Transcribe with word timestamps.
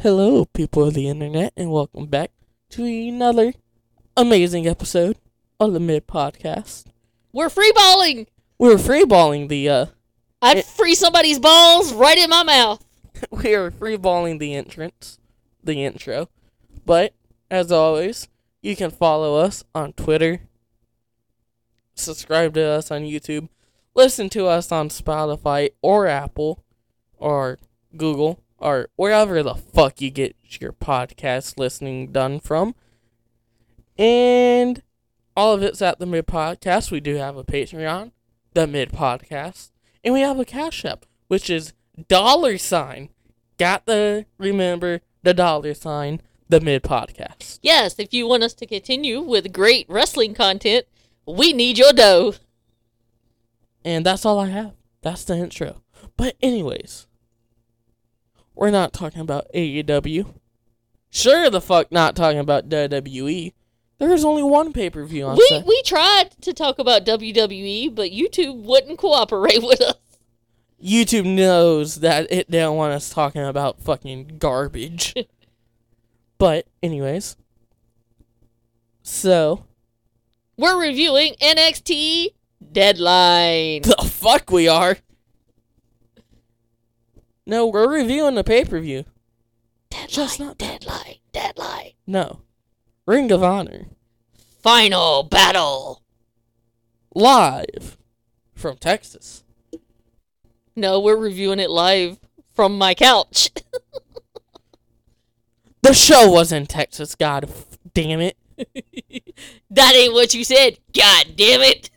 Hello, 0.00 0.44
people 0.44 0.84
of 0.84 0.94
the 0.94 1.08
internet, 1.08 1.52
and 1.56 1.70
welcome 1.70 2.06
back 2.06 2.30
to 2.70 2.84
another 2.84 3.54
amazing 4.16 4.66
episode 4.66 5.16
of 5.58 5.72
the 5.72 5.80
Mid 5.80 6.06
Podcast. 6.06 6.84
We're 7.32 7.48
free 7.48 7.72
balling. 7.74 8.26
We're 8.58 8.76
freeballing 8.76 9.48
the 9.48 9.68
uh, 9.68 9.86
I'd 10.42 10.58
It- 10.58 10.66
free 10.66 10.94
somebody's 10.94 11.38
balls 11.38 11.92
right 11.94 12.18
in 12.18 12.28
my 12.30 12.42
mouth. 12.42 12.84
we 13.30 13.54
are 13.54 13.70
freeballing 13.70 14.38
the 14.38 14.54
entrance, 14.54 15.18
the 15.64 15.82
intro. 15.84 16.28
But 16.84 17.14
as 17.50 17.72
always, 17.72 18.28
you 18.62 18.76
can 18.76 18.90
follow 18.90 19.36
us 19.36 19.64
on 19.74 19.94
Twitter, 19.94 20.40
subscribe 21.94 22.52
to 22.54 22.62
us 22.64 22.90
on 22.90 23.02
YouTube, 23.02 23.48
listen 23.94 24.28
to 24.30 24.46
us 24.46 24.70
on 24.70 24.90
Spotify 24.90 25.70
or 25.82 26.06
Apple 26.06 26.62
or 27.18 27.58
Google 27.96 28.42
or 28.58 28.88
wherever 28.96 29.42
the 29.42 29.54
fuck 29.54 30.00
you 30.00 30.10
get 30.10 30.36
your 30.60 30.72
podcast 30.72 31.58
listening 31.58 32.12
done 32.12 32.40
from. 32.40 32.74
And 33.98 34.82
all 35.36 35.54
of 35.54 35.62
it's 35.62 35.82
at 35.82 35.98
the 35.98 36.06
Mid 36.06 36.26
Podcast. 36.26 36.90
We 36.90 37.00
do 37.00 37.16
have 37.16 37.36
a 37.36 37.44
Patreon, 37.44 38.12
the 38.54 38.66
Mid 38.66 38.90
Podcast, 38.92 39.70
and 40.02 40.14
we 40.14 40.20
have 40.20 40.38
a 40.38 40.44
Cash 40.44 40.84
App, 40.84 41.06
which 41.28 41.50
is 41.50 41.72
dollar 42.08 42.58
sign. 42.58 43.10
Got 43.58 43.86
the 43.86 44.26
remember 44.38 45.00
the 45.22 45.34
dollar 45.34 45.74
sign, 45.74 46.20
the 46.48 46.60
Mid 46.60 46.82
Podcast. 46.82 47.58
Yes, 47.62 47.98
if 47.98 48.12
you 48.14 48.26
want 48.26 48.42
us 48.42 48.54
to 48.54 48.66
continue 48.66 49.20
with 49.20 49.52
great 49.52 49.86
wrestling 49.88 50.34
content, 50.34 50.86
we 51.26 51.52
need 51.52 51.78
your 51.78 51.92
dough. 51.92 52.34
And 53.84 54.04
that's 54.04 54.24
all 54.24 54.38
I 54.38 54.48
have. 54.48 54.72
That's 55.02 55.24
the 55.24 55.36
intro. 55.36 55.82
But 56.16 56.36
anyways, 56.42 57.06
we're 58.56 58.70
not 58.70 58.92
talking 58.92 59.20
about 59.20 59.46
AEW. 59.54 60.34
Sure 61.10 61.48
the 61.48 61.60
fuck 61.60 61.92
not 61.92 62.16
talking 62.16 62.40
about 62.40 62.68
WWE. 62.68 63.52
There's 63.98 64.24
only 64.24 64.42
one 64.42 64.72
pay 64.72 64.90
per 64.90 65.04
view 65.04 65.26
on 65.26 65.36
We 65.36 65.46
Sat- 65.48 65.66
we 65.66 65.80
tried 65.82 66.30
to 66.42 66.52
talk 66.52 66.78
about 66.78 67.06
WWE, 67.06 67.94
but 67.94 68.10
YouTube 68.10 68.62
wouldn't 68.64 68.98
cooperate 68.98 69.62
with 69.62 69.80
us. 69.80 69.94
YouTube 70.82 71.24
knows 71.24 72.00
that 72.00 72.30
it 72.30 72.50
don't 72.50 72.76
want 72.76 72.92
us 72.92 73.08
talking 73.08 73.42
about 73.42 73.80
fucking 73.80 74.36
garbage. 74.38 75.14
but 76.38 76.66
anyways. 76.82 77.36
So 79.02 79.64
We're 80.58 80.78
reviewing 80.80 81.34
NXT 81.40 82.34
Deadline. 82.72 83.82
the 83.82 83.96
fuck 84.10 84.50
we 84.50 84.68
are. 84.68 84.98
No, 87.46 87.66
we're 87.66 87.88
reviewing 87.88 88.34
the 88.34 88.44
pay 88.44 88.64
per 88.64 88.80
view. 88.80 89.04
Just 90.08 90.40
not- 90.40 90.58
deadline, 90.58 91.16
deadline. 91.32 91.92
No. 92.06 92.40
Ring 93.06 93.30
of 93.30 93.42
Honor. 93.42 93.86
Final 94.62 95.22
battle. 95.22 96.02
Live 97.14 97.96
from 98.54 98.76
Texas. 98.76 99.44
No, 100.74 101.00
we're 101.00 101.16
reviewing 101.16 101.60
it 101.60 101.70
live 101.70 102.18
from 102.52 102.76
my 102.76 102.94
couch. 102.94 103.50
The 105.82 105.94
show 105.94 106.28
was 106.28 106.50
in 106.50 106.66
Texas, 106.66 107.14
god 107.14 107.48
damn 107.94 108.20
it. 108.20 108.36
that 109.70 109.94
ain't 109.94 110.14
what 110.14 110.34
you 110.34 110.42
said. 110.42 110.78
God 110.92 111.26
damn 111.36 111.60
it. 111.60 111.90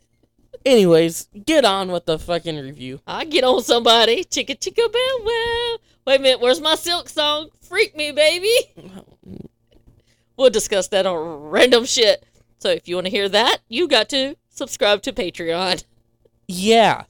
Anyways, 0.70 1.30
get 1.48 1.66
on 1.66 1.92
with 1.92 2.06
the 2.06 2.20
fucking 2.20 2.56
review. 2.56 3.02
I 3.08 3.26
get 3.26 3.44
on 3.44 3.64
somebody. 3.64 4.24
Chicka 4.24 4.56
chicka 4.56 4.92
bow 4.92 5.20
wow. 5.24 5.78
Wait 6.06 6.20
a 6.20 6.22
minute, 6.22 6.40
where's 6.40 6.62
my 6.62 6.76
silk 6.76 7.10
song? 7.10 7.50
Freak 7.60 7.98
me, 7.98 8.12
baby. 8.12 8.54
We'll 10.38 10.50
discuss 10.50 10.88
that 10.90 11.06
on 11.06 11.50
random 11.50 11.84
shit. 11.84 12.24
So 12.60 12.70
if 12.70 12.88
you 12.88 12.96
want 12.96 13.08
to 13.08 13.12
hear 13.12 13.28
that, 13.28 13.58
you 13.68 13.90
got 13.90 14.08
to 14.10 14.38
subscribe 14.48 15.02
to 15.02 15.12
Patreon. 15.12 15.84
Yeah. 16.48 17.04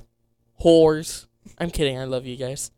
Whores. 0.59 1.28
I'm 1.59 1.69
kidding, 1.69 2.00
I 2.00 2.06
love 2.06 2.25
you 2.25 2.38
guys. 2.38 2.72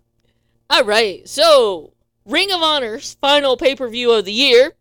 All 0.70 0.84
right, 0.84 1.26
so 1.30 1.94
Ring 2.26 2.52
of 2.52 2.62
Honor's 2.62 3.14
final 3.22 3.56
pay 3.56 3.76
per 3.76 3.88
view 3.88 4.12
of 4.12 4.26
the 4.26 4.34
year. 4.34 4.74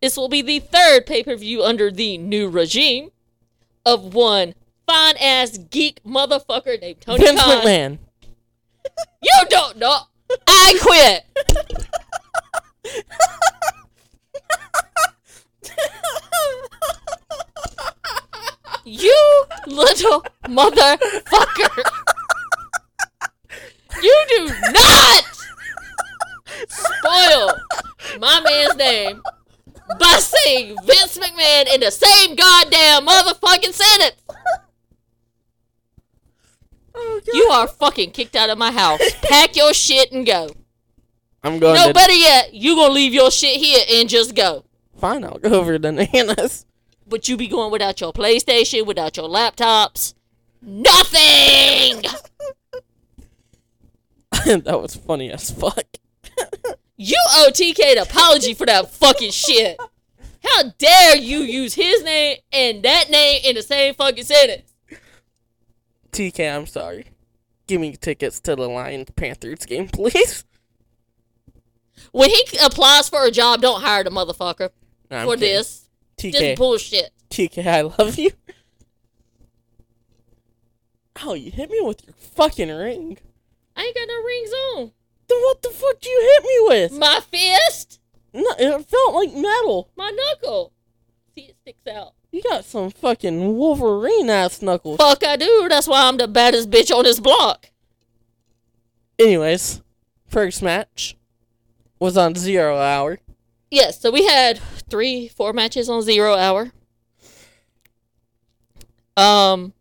This 0.00 0.16
will 0.16 0.28
be 0.28 0.40
the 0.40 0.60
third 0.60 1.04
pay 1.04 1.22
per 1.22 1.36
view 1.36 1.62
under 1.62 1.90
the 1.90 2.16
new 2.16 2.48
regime 2.48 3.10
of 3.84 4.14
one 4.14 4.54
fine 4.90 5.16
ass 5.18 5.56
geek 5.70 6.02
motherfucker 6.04 6.80
named 6.80 7.00
Tony 7.00 7.24
Vince 7.24 7.40
Khan. 7.40 7.62
McMahon. 7.64 7.98
You 9.22 9.46
don't 9.48 9.76
know. 9.76 9.98
I 10.48 10.78
quit. 10.80 11.26
You 18.84 19.44
little 19.66 20.24
motherfucker. 20.44 21.82
You 24.02 24.24
do 24.28 24.46
not 24.72 25.24
spoil 26.68 27.52
my 28.18 28.40
man's 28.40 28.76
name 28.76 29.22
by 29.98 30.18
saying 30.18 30.76
Vince 30.84 31.18
McMahon 31.18 31.74
in 31.74 31.80
the 31.80 31.90
same 31.90 32.34
goddamn 32.34 33.06
motherfucking 33.06 33.72
sentence. 33.74 34.16
Oh, 37.02 37.20
You 37.32 37.44
are 37.44 37.66
fucking 37.66 38.10
kicked 38.10 38.36
out 38.36 38.50
of 38.50 38.58
my 38.58 38.70
house. 38.72 39.00
Pack 39.22 39.56
your 39.56 39.72
shit 39.72 40.12
and 40.12 40.26
go. 40.26 40.50
I'm 41.42 41.58
going 41.58 41.74
No, 41.74 41.88
to 41.88 41.94
better 41.94 42.12
yet, 42.12 42.52
you 42.52 42.76
gonna 42.76 42.92
leave 42.92 43.14
your 43.14 43.30
shit 43.30 43.56
here 43.56 43.82
and 43.92 44.08
just 44.08 44.34
go. 44.34 44.64
fine, 44.98 45.24
I'll 45.24 45.38
go 45.38 45.50
over 45.58 45.78
to 45.78 45.92
Nana's. 45.92 46.66
But 47.06 47.28
you 47.28 47.36
be 47.36 47.48
going 47.48 47.72
without 47.72 48.00
your 48.00 48.12
PlayStation, 48.12 48.84
without 48.86 49.16
your 49.16 49.28
laptops. 49.28 50.14
Nothing! 50.62 52.02
that 54.62 54.80
was 54.80 54.94
funny 54.96 55.30
as 55.30 55.50
fuck. 55.50 55.84
You 56.96 57.16
owe 57.36 57.50
TK 57.52 57.92
an 57.92 57.98
apology 57.98 58.54
for 58.54 58.66
that 58.66 58.90
fucking 58.92 59.30
shit. 59.32 59.78
How 60.44 60.64
dare 60.78 61.16
you 61.16 61.38
use 61.38 61.74
his 61.74 62.02
name 62.02 62.36
and 62.52 62.82
that 62.82 63.10
name 63.10 63.40
in 63.44 63.54
the 63.56 63.62
same 63.62 63.94
fucking 63.94 64.24
sentence? 64.24 64.69
TK, 66.12 66.54
I'm 66.56 66.66
sorry. 66.66 67.06
Give 67.66 67.80
me 67.80 67.96
tickets 67.96 68.40
to 68.40 68.56
the 68.56 68.68
Lions 68.68 69.10
Panthers 69.16 69.64
game, 69.66 69.88
please. 69.92 70.44
When 72.12 72.30
he 72.30 72.42
applies 72.64 73.08
for 73.08 73.24
a 73.24 73.30
job, 73.30 73.60
don't 73.60 73.80
hire 73.82 74.02
the 74.04 74.10
motherfucker 74.10 74.70
No, 75.10 75.24
for 75.24 75.34
kidding. 75.36 75.40
this. 75.40 75.88
TK, 76.18 76.32
Just 76.32 76.58
bullshit. 76.58 77.10
TK, 77.30 77.66
I 77.66 77.80
love 77.82 78.18
you. 78.18 78.30
Oh, 81.22 81.34
you 81.34 81.50
hit 81.50 81.70
me 81.70 81.80
with 81.82 82.04
your 82.06 82.14
fucking 82.14 82.70
ring. 82.70 83.18
I 83.76 83.82
ain't 83.84 83.94
got 83.94 84.08
no 84.08 84.22
rings 84.22 84.50
on. 84.76 84.92
Then 85.28 85.38
what 85.42 85.62
the 85.62 85.68
fuck 85.70 86.00
do 86.00 86.08
you 86.08 86.20
hit 86.20 86.42
me 86.44 86.68
with? 86.68 86.92
My 86.98 87.20
fist, 87.30 88.00
No, 88.32 88.50
it 88.58 88.86
felt 88.86 89.14
like 89.14 89.32
metal. 89.34 89.90
my 89.96 90.10
knuckle. 90.10 90.72
See, 91.34 91.42
it 91.42 91.56
sticks 91.60 91.86
out. 91.86 92.14
You 92.30 92.42
got 92.42 92.64
some 92.64 92.90
fucking 92.90 93.56
Wolverine 93.56 94.30
ass 94.30 94.62
knuckles. 94.62 94.98
Fuck, 94.98 95.24
I 95.24 95.36
do. 95.36 95.66
That's 95.68 95.88
why 95.88 96.06
I'm 96.06 96.16
the 96.16 96.28
baddest 96.28 96.70
bitch 96.70 96.94
on 96.94 97.04
this 97.04 97.18
block. 97.18 97.70
Anyways, 99.18 99.82
first 100.26 100.62
match 100.62 101.16
was 101.98 102.16
on 102.16 102.34
zero 102.34 102.78
hour. 102.78 103.18
Yes, 103.70 104.00
so 104.00 104.10
we 104.10 104.26
had 104.26 104.58
three, 104.88 105.28
four 105.28 105.52
matches 105.52 105.88
on 105.88 106.02
zero 106.02 106.34
hour. 106.34 106.72
Um, 109.16 109.74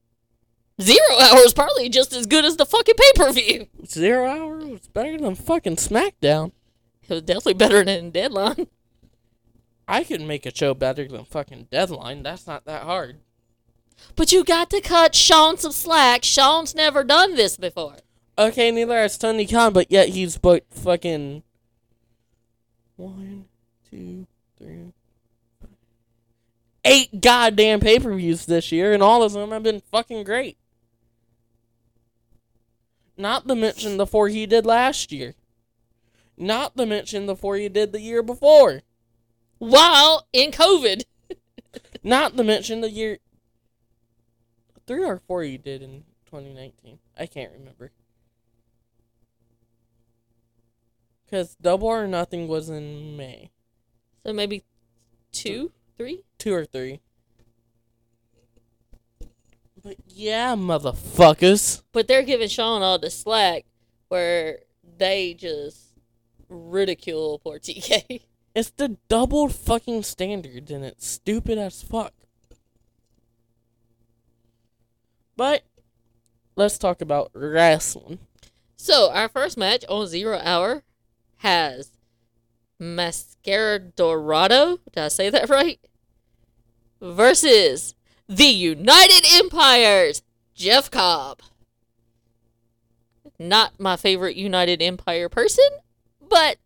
zero 0.81 0.99
hour 1.19 1.39
is 1.39 1.53
probably 1.53 1.87
just 1.89 2.13
as 2.13 2.25
good 2.25 2.45
as 2.45 2.57
the 2.57 2.65
fucking 2.65 2.95
pay 2.95 3.11
per 3.15 3.31
view. 3.31 3.67
Zero 3.85 4.27
hour 4.27 4.57
was 4.57 4.87
better 4.87 5.17
than 5.17 5.35
fucking 5.35 5.77
SmackDown. 5.77 6.51
It 7.03 7.13
was 7.13 7.21
definitely 7.23 7.53
better 7.55 7.83
than 7.83 8.09
Deadline. 8.11 8.67
I 9.89 10.03
can 10.03 10.27
make 10.27 10.45
a 10.45 10.55
show 10.55 10.75
better 10.75 11.07
than 11.07 11.25
fucking 11.25 11.69
Deadline. 11.71 12.21
That's 12.21 12.45
not 12.45 12.65
that 12.65 12.83
hard. 12.83 13.17
But 14.15 14.31
you 14.31 14.43
got 14.43 14.69
to 14.69 14.81
cut 14.81 15.15
Sean 15.15 15.57
some 15.57 15.71
slack. 15.71 16.23
Sean's 16.23 16.75
never 16.75 17.03
done 17.03 17.35
this 17.35 17.57
before. 17.57 17.95
Okay, 18.37 18.69
neither 18.69 18.95
has 18.95 19.17
Tony 19.17 19.47
Khan, 19.47 19.73
but 19.73 19.91
yet 19.91 20.09
he's 20.09 20.37
booked 20.37 20.75
fucking 20.75 21.41
one, 22.97 23.45
two, 23.89 24.27
three, 24.59 24.93
eight 26.85 27.19
goddamn 27.19 27.79
pay 27.79 27.99
per 27.99 28.13
views 28.13 28.45
this 28.45 28.71
year, 28.71 28.93
and 28.93 29.01
all 29.01 29.23
of 29.23 29.33
them 29.33 29.49
have 29.49 29.63
been 29.63 29.81
fucking 29.91 30.23
great. 30.23 30.57
Not 33.17 33.47
to 33.47 33.55
mention 33.55 33.97
the 33.97 34.05
four 34.05 34.29
he 34.29 34.45
did 34.45 34.67
last 34.67 35.11
year. 35.11 35.33
Not 36.37 36.77
to 36.77 36.85
mention 36.85 37.25
the 37.25 37.35
four 37.35 37.57
he 37.57 37.67
did 37.69 37.91
the 37.91 38.01
year 38.01 38.21
before. 38.21 38.83
While 39.59 40.27
in 40.33 40.51
COVID. 40.51 41.03
Not 42.03 42.35
to 42.37 42.43
mention 42.43 42.81
the 42.81 42.89
year 42.89 43.19
three 44.87 45.05
or 45.05 45.19
four 45.19 45.43
you 45.43 45.57
did 45.57 45.83
in 45.83 46.03
2019. 46.25 46.99
I 47.17 47.25
can't 47.27 47.51
remember. 47.51 47.91
Because 51.25 51.55
Double 51.61 51.87
or 51.87 52.07
Nothing 52.07 52.47
was 52.47 52.69
in 52.69 53.15
May. 53.15 53.51
So 54.25 54.33
maybe 54.33 54.63
two, 55.31 55.71
three. 55.95 56.23
Two 56.39 56.53
or 56.53 56.65
three. 56.65 57.01
But 59.83 59.97
yeah, 60.07 60.55
motherfuckers. 60.55 61.83
But 61.91 62.07
they're 62.07 62.23
giving 62.23 62.47
Sean 62.47 62.81
all 62.81 62.97
the 62.97 63.09
slack 63.09 63.65
where 64.07 64.59
they 64.97 65.33
just 65.35 65.93
ridicule 66.49 67.39
poor 67.39 67.59
TK. 67.59 68.21
It's 68.55 68.71
the 68.71 68.97
double 69.07 69.47
fucking 69.47 70.03
standard 70.03 70.69
and 70.71 70.83
it's 70.83 71.07
stupid 71.07 71.57
as 71.57 71.81
fuck. 71.83 72.13
But 75.37 75.63
let's 76.55 76.77
talk 76.77 77.01
about 77.01 77.31
wrestling. 77.33 78.19
So 78.75 79.11
our 79.11 79.29
first 79.29 79.57
match 79.57 79.85
on 79.87 80.07
Zero 80.07 80.39
Hour 80.43 80.83
has 81.37 81.91
Mascara 82.79 83.79
Dorado. 83.79 84.79
Did 84.91 85.03
I 85.03 85.07
say 85.09 85.29
that 85.29 85.49
right? 85.49 85.79
Versus 87.01 87.95
the 88.27 88.45
United 88.45 89.25
Empires, 89.33 90.21
Jeff 90.53 90.91
Cobb. 90.91 91.41
Not 93.37 93.79
my 93.79 93.95
favorite 93.95 94.35
United 94.35 94.81
Empire 94.81 95.29
person, 95.29 95.69
but 96.19 96.57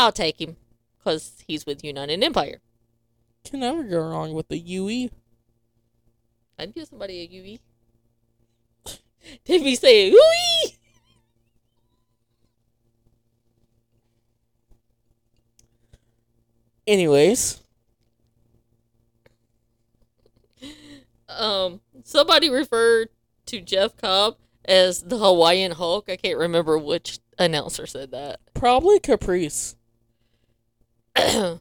I'll 0.00 0.12
take 0.12 0.40
him 0.40 0.56
because 0.98 1.44
he's 1.46 1.66
with 1.66 1.84
United 1.84 2.22
Empire. 2.22 2.60
Can 3.44 3.60
never 3.60 3.82
go 3.82 4.00
wrong 4.00 4.32
with 4.32 4.48
the. 4.48 4.58
UE. 4.58 5.10
I'd 6.58 6.74
give 6.74 6.88
somebody 6.88 7.20
a 7.20 7.24
UE. 7.24 7.58
Did 9.44 9.62
we 9.62 9.74
say 9.76 10.08
UE? 10.10 10.70
Anyways, 16.86 17.60
Um, 21.28 21.80
somebody 22.02 22.50
referred 22.50 23.08
to 23.46 23.60
Jeff 23.60 23.96
Cobb 23.96 24.36
as 24.64 25.02
the 25.02 25.18
Hawaiian 25.18 25.72
Hulk. 25.72 26.08
I 26.08 26.16
can't 26.16 26.38
remember 26.38 26.76
which 26.76 27.20
announcer 27.38 27.86
said 27.86 28.10
that. 28.10 28.40
probably 28.54 28.98
Caprice. 28.98 29.76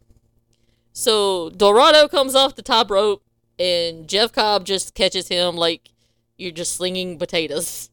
So 1.00 1.50
Dorado 1.52 2.10
comes 2.10 2.36
off 2.36 2.56
the 2.56 2.62
top 2.62 2.92
rope, 2.92 3.24
and 3.58 4.06
Jeff 4.06 4.34
Cobb 4.34 4.66
just 4.66 4.94
catches 4.94 5.30
him 5.30 5.56
like 5.56 5.92
you're 6.38 6.52
just 6.52 6.74
slinging 6.74 7.18
potatoes. 7.18 7.90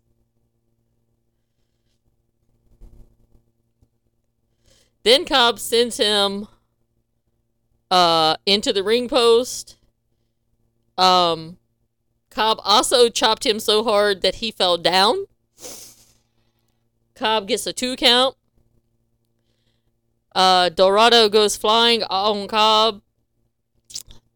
Then 5.04 5.24
Cobb 5.24 5.60
sends 5.60 5.98
him 5.98 6.48
uh, 7.92 8.38
into 8.44 8.72
the 8.72 8.82
ring 8.82 9.08
post. 9.08 9.76
Um, 10.98 11.58
Cobb 12.28 12.58
also 12.64 13.08
chopped 13.08 13.46
him 13.46 13.60
so 13.60 13.84
hard 13.84 14.22
that 14.22 14.36
he 14.36 14.50
fell 14.50 14.76
down. 14.76 15.26
Cobb 17.14 17.46
gets 17.46 17.68
a 17.68 17.72
two 17.72 17.94
count. 17.94 18.36
Uh, 20.36 20.68
Dorado 20.68 21.30
goes 21.30 21.56
flying 21.56 22.02
on 22.10 22.46
Cobb. 22.46 23.00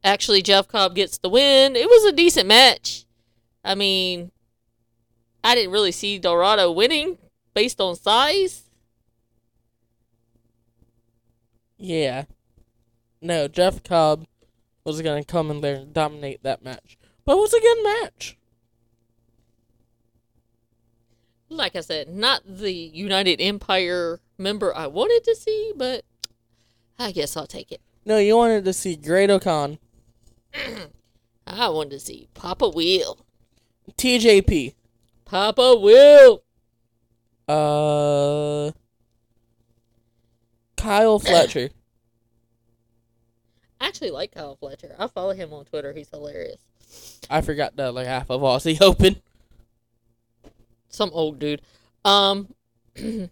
Actually, 0.02 0.40
Jeff 0.40 0.66
Cobb 0.66 0.94
gets 0.94 1.18
the 1.18 1.28
win. 1.28 1.76
It 1.76 1.86
was 1.86 2.06
a 2.06 2.12
decent 2.12 2.48
match. 2.48 3.04
I 3.62 3.74
mean, 3.74 4.30
I 5.44 5.54
didn't 5.54 5.72
really 5.72 5.92
see 5.92 6.18
Dorado 6.18 6.72
winning 6.72 7.18
based 7.52 7.82
on 7.82 7.96
size. 7.96 8.62
Yeah. 11.76 12.24
No, 13.20 13.46
Jeff 13.46 13.82
Cobb 13.82 14.24
was 14.84 15.02
gonna 15.02 15.22
come 15.22 15.50
in 15.50 15.60
there 15.60 15.76
and 15.76 15.92
dominate 15.92 16.42
that 16.44 16.64
match. 16.64 16.96
But 17.26 17.36
it 17.36 17.40
was 17.40 17.52
a 17.52 17.60
good 17.60 17.84
match. 17.84 18.38
Like 21.50 21.74
I 21.74 21.80
said, 21.80 22.08
not 22.08 22.42
the 22.46 22.72
United 22.72 23.40
Empire 23.40 24.20
member 24.38 24.74
I 24.74 24.86
wanted 24.86 25.24
to 25.24 25.34
see, 25.34 25.72
but 25.76 26.04
I 26.98 27.10
guess 27.12 27.36
I'll 27.36 27.46
take 27.46 27.72
it. 27.72 27.80
No, 28.04 28.18
you 28.18 28.36
wanted 28.36 28.64
to 28.64 28.72
see 28.72 28.94
Great-O-Khan, 28.96 29.78
I 31.46 31.68
wanted 31.68 31.90
to 31.90 32.00
see 32.00 32.28
Papa 32.34 32.68
Will. 32.68 33.18
TJP, 33.96 34.74
Papa 35.24 35.76
Will. 35.76 36.42
uh, 37.48 38.70
Kyle 40.76 41.18
Fletcher. 41.18 41.70
I 43.80 43.86
actually 43.88 44.10
like 44.12 44.32
Kyle 44.32 44.56
Fletcher. 44.56 44.94
I 44.98 45.08
follow 45.08 45.32
him 45.32 45.52
on 45.52 45.64
Twitter. 45.64 45.92
He's 45.92 46.08
hilarious. 46.10 46.60
I 47.28 47.40
forgot 47.40 47.76
the 47.76 47.84
other 47.88 48.04
half 48.04 48.30
of 48.30 48.40
Aussie 48.42 48.80
Open. 48.80 49.16
Some 50.90 51.10
old 51.14 51.38
dude. 51.38 51.62
Um 52.04 52.54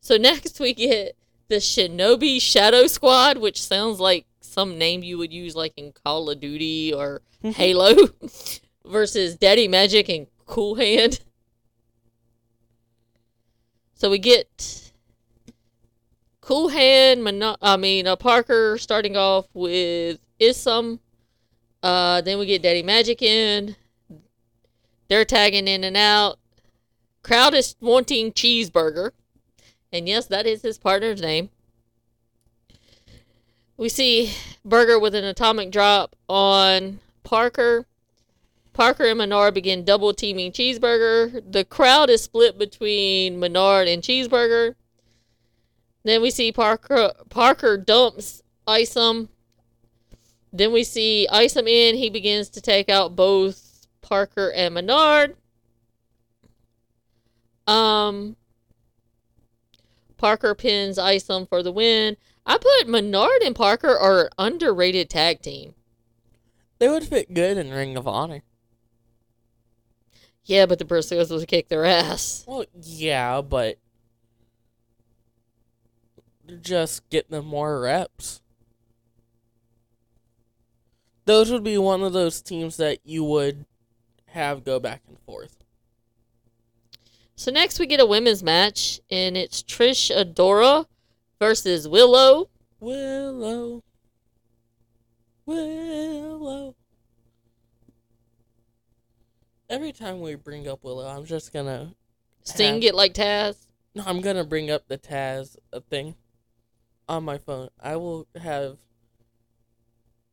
so 0.00 0.16
next 0.18 0.60
we 0.60 0.74
get 0.74 1.16
the 1.48 1.56
Shinobi 1.56 2.40
Shadow 2.40 2.86
Squad, 2.86 3.38
which 3.38 3.62
sounds 3.62 4.00
like 4.00 4.26
some 4.40 4.76
name 4.76 5.02
you 5.02 5.16
would 5.18 5.32
use 5.32 5.56
like 5.56 5.72
in 5.76 5.92
Call 5.92 6.28
of 6.28 6.40
Duty 6.40 6.92
or 6.92 7.22
Halo 7.42 7.94
versus 8.86 9.36
Daddy 9.36 9.68
Magic 9.68 10.08
and 10.08 10.26
Cool 10.46 10.74
Hand. 10.74 11.20
So 13.94 14.10
we 14.10 14.18
get 14.18 14.92
Cool 16.40 16.68
Hand, 16.70 17.22
Mono- 17.22 17.56
I 17.62 17.76
mean 17.76 18.06
uh, 18.06 18.16
Parker 18.16 18.76
starting 18.78 19.16
off 19.16 19.46
with 19.54 20.18
Isom. 20.40 21.00
Uh, 21.82 22.20
then 22.20 22.38
we 22.38 22.46
get 22.46 22.62
Daddy 22.62 22.82
Magic 22.82 23.22
in. 23.22 23.76
They're 25.08 25.24
tagging 25.24 25.68
in 25.68 25.84
and 25.84 25.96
out. 25.96 26.38
Crowd 27.22 27.54
is 27.54 27.76
wanting 27.80 28.32
cheeseburger. 28.32 29.12
And 29.92 30.08
yes, 30.08 30.26
that 30.26 30.46
is 30.46 30.62
his 30.62 30.78
partner's 30.78 31.20
name. 31.20 31.50
We 33.76 33.88
see 33.88 34.32
Burger 34.64 34.98
with 34.98 35.14
an 35.14 35.24
atomic 35.24 35.70
drop 35.70 36.16
on 36.28 37.00
Parker. 37.24 37.86
Parker 38.72 39.04
and 39.04 39.18
Menard 39.18 39.54
begin 39.54 39.84
double 39.84 40.14
teaming 40.14 40.52
Cheeseburger. 40.52 41.42
The 41.50 41.64
crowd 41.64 42.08
is 42.08 42.22
split 42.22 42.58
between 42.58 43.38
Menard 43.38 43.88
and 43.88 44.02
Cheeseburger. 44.02 44.76
Then 46.04 46.22
we 46.22 46.30
see 46.30 46.52
Parker 46.52 47.12
Parker 47.28 47.76
dumps 47.76 48.42
Isom. 48.66 49.28
Then 50.52 50.72
we 50.72 50.84
see 50.84 51.28
Isom 51.28 51.66
in. 51.68 51.96
He 51.96 52.08
begins 52.08 52.48
to 52.50 52.60
take 52.60 52.88
out 52.88 53.14
both 53.14 53.86
Parker 54.00 54.50
and 54.52 54.74
Menard. 54.74 55.36
Um, 57.66 58.36
Parker 60.16 60.54
pins 60.54 60.98
Isom 60.98 61.46
for 61.46 61.62
the 61.62 61.72
win. 61.72 62.16
I 62.44 62.58
put 62.58 62.88
Menard 62.88 63.42
and 63.42 63.54
Parker 63.54 63.96
are 63.96 64.24
an 64.24 64.28
underrated 64.38 65.08
tag 65.10 65.42
team. 65.42 65.74
They 66.78 66.88
would 66.88 67.04
fit 67.04 67.34
good 67.34 67.56
in 67.56 67.70
Ring 67.70 67.96
of 67.96 68.08
Honor. 68.08 68.42
Yeah, 70.44 70.66
but 70.66 70.78
the 70.78 70.84
Briscoes 70.84 71.30
will 71.30 71.44
kick 71.44 71.68
their 71.68 71.84
ass. 71.84 72.44
Well, 72.46 72.64
yeah, 72.80 73.40
but 73.40 73.78
just 76.60 77.08
get 77.10 77.30
them 77.30 77.46
more 77.46 77.80
reps. 77.80 78.40
Those 81.24 81.50
would 81.52 81.62
be 81.62 81.78
one 81.78 82.02
of 82.02 82.12
those 82.12 82.42
teams 82.42 82.76
that 82.78 82.98
you 83.04 83.22
would 83.22 83.64
have 84.26 84.64
go 84.64 84.80
back 84.80 85.02
and 85.08 85.18
forth. 85.20 85.62
So 87.42 87.50
next 87.50 87.80
we 87.80 87.86
get 87.88 87.98
a 87.98 88.06
women's 88.06 88.40
match, 88.40 89.00
and 89.10 89.36
it's 89.36 89.64
Trish 89.64 90.16
Adora 90.16 90.86
versus 91.40 91.88
Willow. 91.88 92.48
Willow. 92.78 93.82
Willow. 95.44 96.76
Every 99.68 99.90
time 99.90 100.20
we 100.20 100.36
bring 100.36 100.68
up 100.68 100.84
Willow, 100.84 101.08
I'm 101.08 101.24
just 101.24 101.52
gonna 101.52 101.96
Sting 102.44 102.74
have- 102.74 102.84
it 102.84 102.94
like 102.94 103.12
Taz. 103.14 103.66
No, 103.96 104.04
I'm 104.06 104.20
gonna 104.20 104.44
bring 104.44 104.70
up 104.70 104.86
the 104.86 104.96
Taz 104.96 105.56
thing 105.90 106.14
on 107.08 107.24
my 107.24 107.38
phone. 107.38 107.70
I 107.80 107.96
will 107.96 108.28
have 108.40 108.78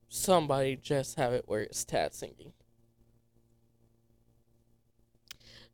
somebody 0.09 0.75
just 0.75 1.15
have 1.15 1.33
it 1.33 1.45
where 1.47 1.61
it's 1.61 1.83
Taz 1.83 2.13
singing. 2.13 2.53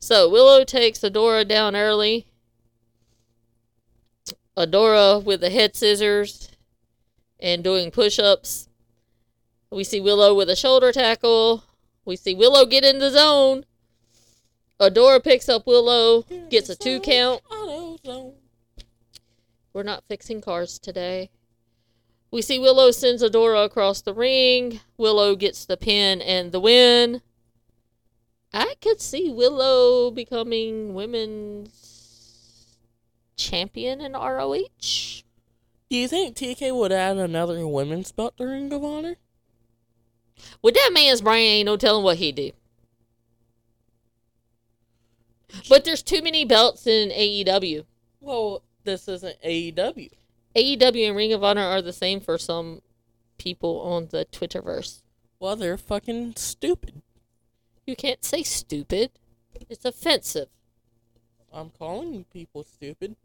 So 0.06 0.30
Willow 0.30 0.64
takes 0.64 1.00
Adora 1.00 1.48
down 1.48 1.76
early. 1.76 2.28
Adora 4.56 5.24
with 5.24 5.42
the 5.42 5.50
head 5.50 5.76
scissors 5.76 6.52
and 7.40 7.64
doing 7.64 7.90
push 7.90 8.20
ups. 8.20 8.70
We 9.72 9.84
see 9.84 10.00
Willow 10.00 10.36
with 10.36 10.48
a 10.52 10.56
shoulder 10.56 10.92
tackle. 10.92 11.64
We 12.06 12.18
see 12.18 12.36
Willow 12.36 12.68
get 12.68 12.86
in 12.86 13.00
the 13.00 13.10
zone. 13.10 13.66
Adora 14.80 15.24
picks 15.24 15.50
up 15.50 15.66
Willow, 15.66 16.22
gets 16.52 16.70
a 16.70 16.76
two 16.76 17.00
count. 17.00 17.42
We're 19.74 19.82
not 19.82 20.04
fixing 20.08 20.40
cars 20.40 20.78
today. 20.78 21.32
We 22.30 22.44
see 22.44 22.60
Willow 22.60 22.92
sends 22.92 23.24
Adora 23.24 23.66
across 23.66 24.04
the 24.04 24.14
ring. 24.14 24.82
Willow 25.00 25.36
gets 25.36 25.66
the 25.66 25.78
pin 25.78 26.22
and 26.22 26.52
the 26.52 26.60
win. 26.60 27.24
I 28.56 28.76
could 28.82 29.02
see 29.02 29.30
Willow 29.30 30.12
becoming 30.12 30.94
women's 30.94 32.78
champion 33.36 34.00
in 34.00 34.14
ROH. 34.14 35.24
Do 35.90 35.98
you 35.98 36.08
think 36.08 36.38
TK 36.38 36.74
would 36.74 36.94
add 36.94 37.18
another 37.18 37.68
women's 37.68 38.14
belt 38.14 38.38
to 38.38 38.46
Ring 38.46 38.72
of 38.72 38.82
Honor? 38.82 39.18
With 40.62 40.76
that 40.76 40.92
man's 40.94 41.22
brain, 41.22 41.52
ain't 41.52 41.66
no 41.66 41.76
telling 41.76 42.06
what 42.06 42.16
he'd 42.18 42.36
do. 42.36 42.52
But 45.68 45.84
there's 45.84 46.02
too 46.02 46.22
many 46.22 46.46
belts 46.46 46.88
in 46.88 47.10
AEW. 47.10 47.84
Well, 48.22 48.64
this 48.86 49.10
isn't 49.10 49.42
AEW. 49.42 50.12
AEW 50.56 51.08
and 51.08 51.18
Ring 51.18 51.34
of 51.34 51.44
Honor 51.44 51.66
are 51.66 51.82
the 51.82 51.92
same 51.92 52.22
for 52.22 52.38
some 52.38 52.82
people 53.38 53.82
on 53.82 54.08
the 54.12 54.26
Twitterverse. 54.32 55.02
Well, 55.40 55.58
they're 55.58 55.78
fucking 55.78 56.36
stupid. 56.38 57.02
You 57.86 57.96
can't 57.96 58.24
say 58.24 58.44
stupid. 58.44 59.12
It's 59.70 59.86
offensive. 59.86 60.50
I'm 61.54 61.70
calling 61.70 62.25
people 62.34 62.63
stupid. 62.63 63.15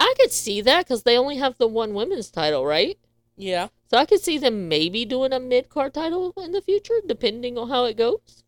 I 0.00 0.14
could 0.18 0.32
see 0.32 0.60
that 0.62 0.86
because 0.86 1.04
they 1.04 1.16
only 1.16 1.36
have 1.36 1.58
the 1.58 1.68
one 1.68 1.94
women's 1.94 2.30
title, 2.30 2.66
right? 2.66 2.98
Yeah. 3.36 3.68
So 3.88 3.98
I 3.98 4.06
could 4.06 4.20
see 4.20 4.38
them 4.38 4.68
maybe 4.68 5.04
doing 5.04 5.32
a 5.32 5.38
mid 5.38 5.68
card 5.68 5.94
title 5.94 6.32
in 6.38 6.52
the 6.52 6.60
future, 6.62 7.00
depending 7.06 7.56
on 7.56 7.68
how 7.68 7.84
it 7.84 7.96
goes. 7.96 8.42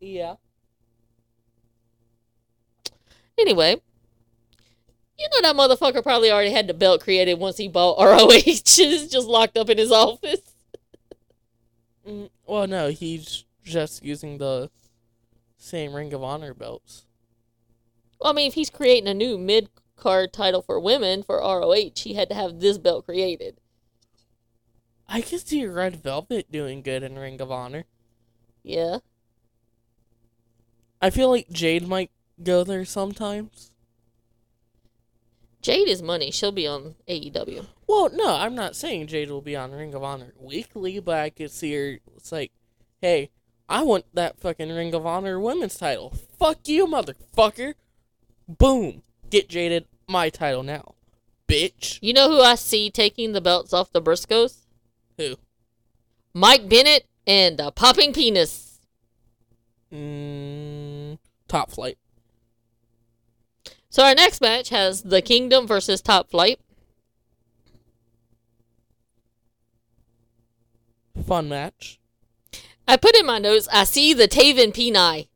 Yeah. 0.00 0.34
Anyway, 3.38 3.80
you 5.22 5.28
know 5.30 5.42
that 5.42 5.56
motherfucker 5.56 6.02
probably 6.02 6.30
already 6.30 6.50
had 6.50 6.66
the 6.66 6.74
belt 6.74 7.02
created 7.02 7.38
once 7.38 7.56
he 7.56 7.68
bought 7.68 8.02
ROH. 8.02 8.28
it's 8.46 8.76
just 8.76 9.28
locked 9.28 9.56
up 9.56 9.70
in 9.70 9.78
his 9.78 9.92
office. 9.92 10.40
Mm, 12.06 12.30
well, 12.44 12.66
no, 12.66 12.88
he's 12.88 13.44
just 13.64 14.04
using 14.04 14.38
the 14.38 14.70
same 15.56 15.94
Ring 15.94 16.12
of 16.12 16.22
Honor 16.22 16.52
belts. 16.52 17.06
Well, 18.20 18.32
I 18.32 18.34
mean, 18.34 18.48
if 18.48 18.54
he's 18.54 18.70
creating 18.70 19.08
a 19.08 19.14
new 19.14 19.38
mid 19.38 19.68
card 19.96 20.32
title 20.32 20.62
for 20.62 20.80
women 20.80 21.22
for 21.22 21.38
ROH, 21.38 21.92
he 21.96 22.14
had 22.14 22.28
to 22.30 22.34
have 22.34 22.58
this 22.58 22.78
belt 22.78 23.06
created. 23.06 23.58
I 25.06 25.20
can 25.20 25.38
see 25.38 25.64
Red 25.66 26.02
Velvet 26.02 26.50
doing 26.50 26.82
good 26.82 27.02
in 27.02 27.18
Ring 27.18 27.40
of 27.40 27.52
Honor. 27.52 27.84
Yeah. 28.64 28.98
I 31.00 31.10
feel 31.10 31.30
like 31.30 31.50
Jade 31.50 31.86
might 31.86 32.10
go 32.42 32.64
there 32.64 32.84
sometimes. 32.84 33.71
Jade 35.62 35.88
is 35.88 36.02
money. 36.02 36.30
She'll 36.32 36.52
be 36.52 36.66
on 36.66 36.96
AEW. 37.08 37.66
Well, 37.86 38.10
no, 38.12 38.34
I'm 38.34 38.54
not 38.54 38.74
saying 38.74 39.06
Jade 39.06 39.30
will 39.30 39.40
be 39.40 39.56
on 39.56 39.70
Ring 39.70 39.94
of 39.94 40.02
Honor 40.02 40.34
weekly, 40.36 40.98
but 40.98 41.18
I 41.18 41.30
could 41.30 41.52
see 41.52 41.72
her. 41.74 41.98
It's 42.16 42.32
like, 42.32 42.50
hey, 43.00 43.30
I 43.68 43.82
want 43.82 44.04
that 44.12 44.40
fucking 44.40 44.70
Ring 44.70 44.92
of 44.92 45.06
Honor 45.06 45.38
women's 45.38 45.78
title. 45.78 46.12
Fuck 46.38 46.66
you, 46.66 46.86
motherfucker. 46.86 47.74
Boom. 48.48 49.02
Get 49.30 49.48
Jaded 49.48 49.86
my 50.08 50.28
title 50.30 50.64
now. 50.64 50.94
Bitch. 51.48 51.98
You 52.02 52.12
know 52.12 52.28
who 52.28 52.40
I 52.40 52.56
see 52.56 52.90
taking 52.90 53.32
the 53.32 53.40
belts 53.40 53.72
off 53.72 53.92
the 53.92 54.02
Briscoes? 54.02 54.66
Who? 55.16 55.36
Mike 56.34 56.68
Bennett 56.68 57.06
and 57.26 57.58
the 57.58 57.70
Popping 57.70 58.12
Penis. 58.12 58.80
Mm, 59.92 61.18
top 61.46 61.70
flight. 61.70 61.98
So 63.92 64.02
our 64.04 64.14
next 64.14 64.40
match 64.40 64.70
has 64.70 65.02
the 65.02 65.20
Kingdom 65.20 65.66
versus 65.66 66.00
Top 66.00 66.30
Flight. 66.30 66.58
Fun 71.26 71.50
match. 71.50 72.00
I 72.88 72.96
put 72.96 73.14
in 73.14 73.26
my 73.26 73.38
notes, 73.38 73.68
I 73.70 73.84
see 73.84 74.14
the 74.14 74.26
Taven 74.26 74.72
Peni. 74.72 75.28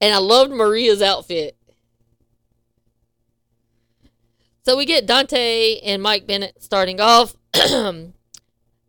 And 0.00 0.14
I 0.14 0.16
loved 0.16 0.50
Maria's 0.50 1.02
outfit. 1.02 1.58
So 4.62 4.74
we 4.74 4.86
get 4.86 5.04
Dante 5.04 5.78
and 5.80 6.02
Mike 6.02 6.26
Bennett 6.26 6.62
starting 6.62 7.02
off. 7.02 7.36
the 7.52 8.12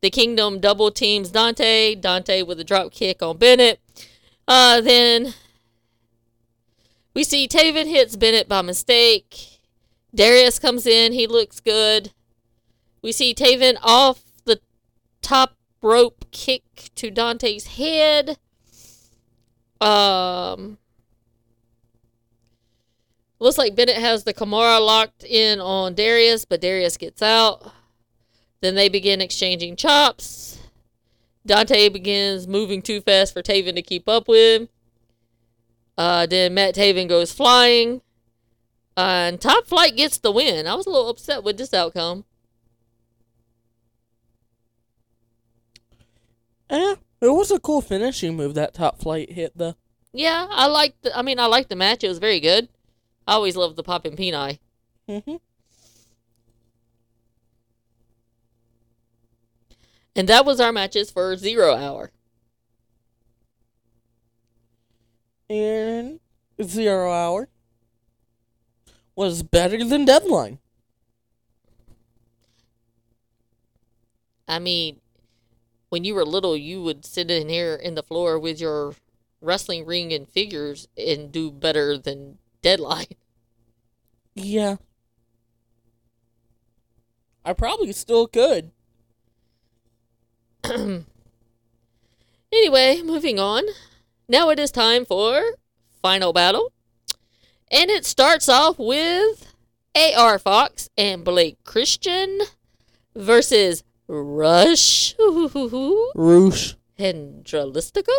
Kingdom 0.09 0.61
double 0.61 0.89
teams 0.89 1.31
Dante. 1.31 1.95
Dante 1.95 2.43
with 2.43 2.61
a 2.61 2.63
drop 2.63 2.93
kick 2.93 3.21
on 3.21 3.35
Bennett. 3.35 3.81
Uh, 4.47 4.79
then 4.79 5.33
we 7.13 7.23
see 7.23 7.47
Taven 7.47 7.87
hits 7.87 8.15
Bennett 8.15 8.49
by 8.49 8.61
mistake. 8.61 9.59
Darius 10.13 10.59
comes 10.59 10.85
in. 10.85 11.13
He 11.13 11.27
looks 11.27 11.59
good. 11.59 12.11
We 13.01 13.11
see 13.11 13.33
Taven 13.33 13.77
off 13.81 14.23
the 14.45 14.59
top 15.21 15.55
rope 15.81 16.25
kick 16.31 16.63
to 16.95 17.11
Dante's 17.11 17.67
head. 17.67 18.37
Um, 19.81 20.77
looks 23.39 23.57
like 23.57 23.75
Bennett 23.75 23.97
has 23.97 24.23
the 24.23 24.33
Kimura 24.33 24.83
locked 24.83 25.23
in 25.23 25.59
on 25.59 25.93
Darius, 25.93 26.45
but 26.45 26.61
Darius 26.61 26.97
gets 26.97 27.21
out. 27.21 27.71
Then 28.61 28.75
they 28.75 28.87
begin 28.87 29.19
exchanging 29.19 29.75
chops. 29.75 30.57
Dante 31.45 31.89
begins 31.89 32.47
moving 32.47 32.81
too 32.81 33.01
fast 33.01 33.33
for 33.33 33.41
Taven 33.41 33.75
to 33.75 33.81
keep 33.81 34.07
up 34.07 34.29
with. 34.29 34.69
Uh, 35.97 36.25
then 36.25 36.53
Matt 36.53 36.75
Taven 36.75 37.07
goes 37.07 37.31
flying. 37.31 38.01
Uh, 38.95 39.29
and 39.29 39.41
Top 39.41 39.67
Flight 39.67 39.95
gets 39.95 40.17
the 40.17 40.31
win. 40.31 40.67
I 40.67 40.75
was 40.75 40.85
a 40.85 40.89
little 40.89 41.09
upset 41.09 41.43
with 41.43 41.57
this 41.57 41.73
outcome. 41.73 42.25
Eh, 46.69 46.95
it 47.21 47.29
was 47.29 47.51
a 47.51 47.59
cool 47.59 47.81
finishing 47.81 48.35
move 48.35 48.55
that 48.55 48.73
top 48.73 48.99
flight 48.99 49.31
hit 49.31 49.55
the. 49.55 49.75
Yeah, 50.11 50.47
I 50.49 50.67
liked. 50.67 51.03
The, 51.03 51.17
I 51.17 51.21
mean, 51.21 51.39
I 51.39 51.45
liked 51.45 51.69
the 51.69 51.75
match. 51.75 52.03
It 52.03 52.09
was 52.09 52.19
very 52.19 52.39
good. 52.39 52.67
I 53.27 53.33
always 53.33 53.55
loved 53.55 53.75
the 53.75 53.83
popping 53.83 54.15
peni. 54.15 54.59
Mm-hmm. 55.07 55.35
And 60.15 60.29
that 60.29 60.45
was 60.45 60.59
our 60.59 60.71
matches 60.71 61.09
for 61.11 61.35
Zero 61.35 61.75
Hour. 61.75 62.11
And 65.49 66.19
zero 66.61 67.11
hour 67.11 67.49
was 69.15 69.43
better 69.43 69.83
than 69.83 70.05
deadline. 70.05 70.59
I 74.47 74.59
mean, 74.59 74.99
when 75.89 76.03
you 76.03 76.15
were 76.15 76.25
little, 76.25 76.57
you 76.57 76.81
would 76.81 77.05
sit 77.05 77.29
in 77.29 77.49
here 77.49 77.75
in 77.75 77.95
the 77.95 78.03
floor 78.03 78.39
with 78.39 78.59
your 78.59 78.95
wrestling 79.41 79.85
ring 79.85 80.11
and 80.13 80.27
figures 80.27 80.87
and 80.97 81.31
do 81.31 81.51
better 81.51 81.97
than 81.97 82.37
Deadline. 82.61 83.15
Yeah. 84.33 84.77
I 87.45 87.53
probably 87.53 87.91
still 87.91 88.27
could. 88.27 88.71
Anyway, 92.53 93.01
moving 93.01 93.39
on. 93.39 93.63
Now 94.27 94.49
it 94.49 94.59
is 94.59 94.71
time 94.71 95.05
for 95.05 95.41
Final 96.01 96.33
Battle. 96.33 96.71
And 97.71 97.89
it 97.89 98.05
starts 98.05 98.47
off 98.47 98.77
with 98.77 99.53
AR 99.95 100.39
Fox 100.39 100.89
and 100.97 101.23
Blake 101.25 101.63
Christian 101.63 102.41
versus 103.15 103.83
Rush 104.07 105.15
Roosh. 105.19 106.73
Hendralistico. 106.99 108.13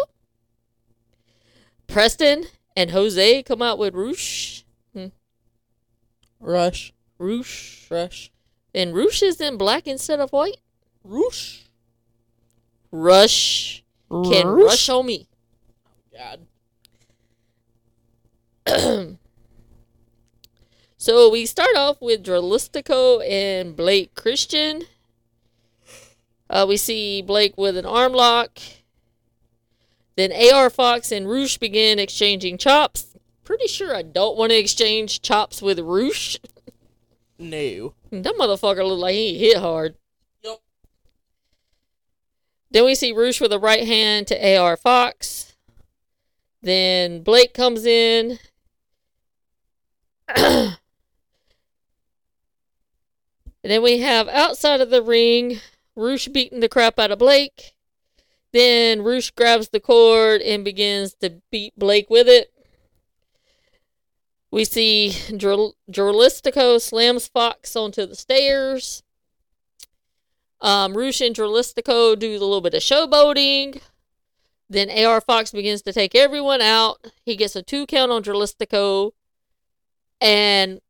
Preston 1.87 2.47
and 2.77 2.91
Jose 2.91 3.43
come 3.45 3.63
out 3.63 3.79
with 3.79 3.95
Roosh. 3.95 4.63
Rush. 6.41 6.93
Hmm. 7.19 7.25
Roosh. 7.25 7.91
Rush. 7.91 8.31
And 8.75 8.95
Roosh 8.95 9.23
is 9.23 9.41
in 9.41 9.57
black 9.57 9.87
instead 9.87 10.21
of 10.21 10.31
white. 10.31 10.59
Roosh. 11.05 11.61
Rush 12.91 13.85
can 14.11 14.47
Roosh? 14.47 14.67
rush 14.67 14.89
on 14.89 15.07
me. 15.07 15.29
God. 16.15 16.47
So 21.05 21.29
we 21.29 21.45
start 21.45 21.77
off 21.77 22.01
with 22.01 22.25
Dralistico 22.25 23.23
and 23.29 23.77
Blake 23.77 24.15
Christian. 24.15 24.85
Uh, 26.49 26.65
we 26.67 26.79
see 26.79 27.21
Blake 27.21 27.59
with 27.59 27.77
an 27.77 27.85
arm 27.85 28.15
lock. 28.15 28.59
Then 30.17 30.33
AR 30.33 30.71
Fox 30.71 31.13
and 31.13 31.29
Roosh 31.29 31.59
begin 31.59 31.99
exchanging 31.99 32.57
chops. 32.57 33.17
Pretty 33.45 33.67
sure 33.67 33.95
I 33.95 34.01
don't 34.01 34.39
want 34.39 34.53
to 34.53 34.59
exchange 34.59 35.21
chops 35.21 35.61
with 35.61 35.79
Roosh. 35.79 36.39
No. 37.37 37.95
That 38.11 38.37
motherfucker 38.37 38.87
look 38.87 39.01
like 39.01 39.17
he 39.17 39.37
hit 39.37 39.59
hard. 39.59 39.97
Yup. 40.43 40.63
Then 42.71 42.85
we 42.87 42.95
see 42.95 43.13
Roosh 43.13 43.41
with 43.41 43.53
a 43.53 43.59
right 43.59 43.87
hand 43.87 44.29
to 44.29 44.57
AR 44.57 44.79
Fox. 44.79 45.54
Then 46.65 47.23
Blake 47.23 47.53
comes 47.53 47.85
in. 47.85 48.39
and 50.35 50.77
then 53.63 53.83
we 53.83 53.99
have 53.99 54.29
outside 54.29 54.81
of 54.81 54.89
the 54.89 55.03
ring, 55.03 55.61
Roosh 55.95 56.29
beating 56.29 56.61
the 56.61 56.69
crap 56.71 56.99
out 56.99 57.11
of 57.11 57.19
Blake. 57.19 57.75
Then 58.53 59.03
Roosh 59.03 59.31
grabs 59.31 59.69
the 59.69 59.81
cord 59.81 60.41
and 60.41 60.65
begins 60.65 61.13
to 61.21 61.43
beat 61.51 61.79
Blake 61.79 62.09
with 62.09 62.29
it. 62.29 62.51
We 64.51 64.65
see 64.65 65.11
Dralistico 65.11 66.81
slams 66.81 67.29
Fox 67.29 67.77
onto 67.77 68.07
the 68.07 68.17
stairs. 68.17 69.03
Um, 70.63 70.97
Roosh 70.97 71.21
and 71.21 71.37
Dralistico 71.37 72.19
do 72.19 72.31
a 72.31 72.39
little 72.39 72.63
bit 72.63 72.73
of 72.73 72.81
showboating. 72.81 73.83
Then 74.69 74.91
AR 74.91 75.21
Fox 75.21 75.53
begins 75.53 75.83
to 75.83 75.93
take 75.93 76.15
everyone 76.15 76.61
out. 76.61 77.13
He 77.25 77.37
gets 77.37 77.55
a 77.55 77.63
two 77.63 77.87
count 77.87 78.11
on 78.11 78.23
Dralistico. 78.23 79.13
And 80.21 80.81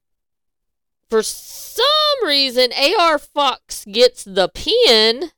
for 1.10 1.22
some 1.22 1.84
reason, 2.24 2.70
AR 2.72 3.18
Fox 3.18 3.84
gets 3.84 4.24
the 4.24 4.48
pin 4.48 5.30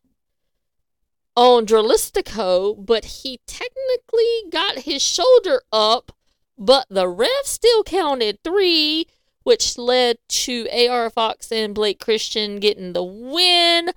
on 1.37 1.67
Dralistico, 1.67 2.75
but 2.85 3.05
he 3.05 3.41
technically 3.47 4.51
got 4.51 4.81
his 4.81 5.03
shoulder 5.03 5.63
up, 5.73 6.13
but 6.59 6.87
the 6.89 7.09
ref 7.09 7.45
still 7.45 7.85
counted 7.85 8.43
three, 8.43 9.07
which 9.43 9.77
led 9.77 10.19
to 10.29 10.67
AR 10.71 11.11
Fox 11.11 11.53
and 11.53 11.75
Blake 11.75 12.01
Christian 12.01 12.59
getting 12.59 12.95
the 12.95 13.05
win. 13.05 13.91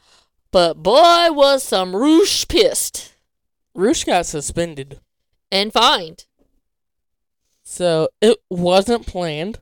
But 0.52 0.84
boy, 0.84 1.32
was 1.32 1.64
some 1.64 1.96
Roosh 1.96 2.48
pissed. 2.48 3.14
Roosh 3.80 4.04
got 4.04 4.26
suspended. 4.26 5.00
And 5.52 5.72
fined. 5.72 6.26
So 7.64 8.10
it 8.22 8.38
wasn't 8.50 9.08
planned. 9.08 9.60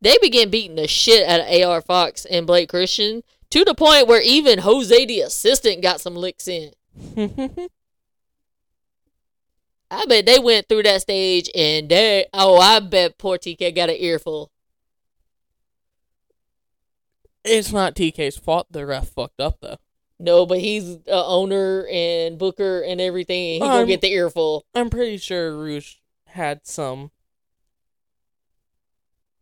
They 0.00 0.16
began 0.22 0.48
beating 0.48 0.76
the 0.76 0.88
shit 0.88 1.28
out 1.28 1.40
of 1.40 1.62
AR 1.62 1.82
Fox 1.82 2.24
and 2.24 2.46
Blake 2.46 2.70
Christian 2.70 3.22
to 3.50 3.64
the 3.64 3.74
point 3.74 4.06
where 4.06 4.22
even 4.22 4.60
Jose 4.60 5.04
the 5.04 5.20
assistant 5.20 5.82
got 5.82 6.00
some 6.00 6.14
licks 6.14 6.48
in. 6.48 6.72
I 9.90 10.04
bet 10.06 10.26
they 10.26 10.38
went 10.38 10.68
through 10.68 10.84
that 10.84 11.02
stage 11.02 11.50
and 11.54 11.88
they 11.88 12.26
oh 12.32 12.58
I 12.58 12.80
bet 12.80 13.18
poor 13.18 13.38
TK 13.38 13.74
got 13.74 13.90
an 13.90 13.96
earful. 13.98 14.50
It's 17.44 17.72
not 17.72 17.94
TK's 17.94 18.36
fault 18.36 18.68
the 18.70 18.86
ref 18.86 19.08
fucked 19.08 19.40
up 19.40 19.58
though. 19.60 19.78
No, 20.20 20.46
but 20.46 20.58
he's 20.58 20.96
a 21.06 21.24
owner 21.24 21.86
and 21.90 22.38
booker 22.38 22.82
and 22.82 23.00
everything. 23.00 23.62
And 23.62 23.70
he 23.70 23.76
gonna 23.76 23.86
get 23.86 24.00
the 24.00 24.12
earful. 24.12 24.64
I'm 24.74 24.90
pretty 24.90 25.18
sure 25.18 25.56
Roosh 25.56 25.96
had 26.26 26.66
some 26.66 27.12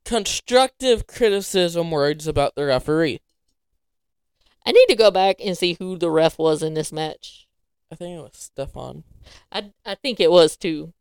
constructive 0.04 1.06
criticism 1.06 1.90
words 1.90 2.26
about 2.26 2.54
the 2.54 2.64
referee. 2.66 3.20
I 4.64 4.72
need 4.72 4.86
to 4.88 4.96
go 4.96 5.10
back 5.10 5.36
and 5.42 5.56
see 5.56 5.74
who 5.74 5.96
the 5.96 6.10
ref 6.10 6.38
was 6.38 6.62
in 6.62 6.74
this 6.74 6.92
match. 6.92 7.46
I 7.90 7.94
think 7.94 8.18
it 8.18 8.22
was 8.22 8.50
Stephon. 8.56 9.04
I 9.50 9.72
I 9.84 9.94
think 9.94 10.20
it 10.20 10.30
was 10.30 10.56
too. 10.56 10.92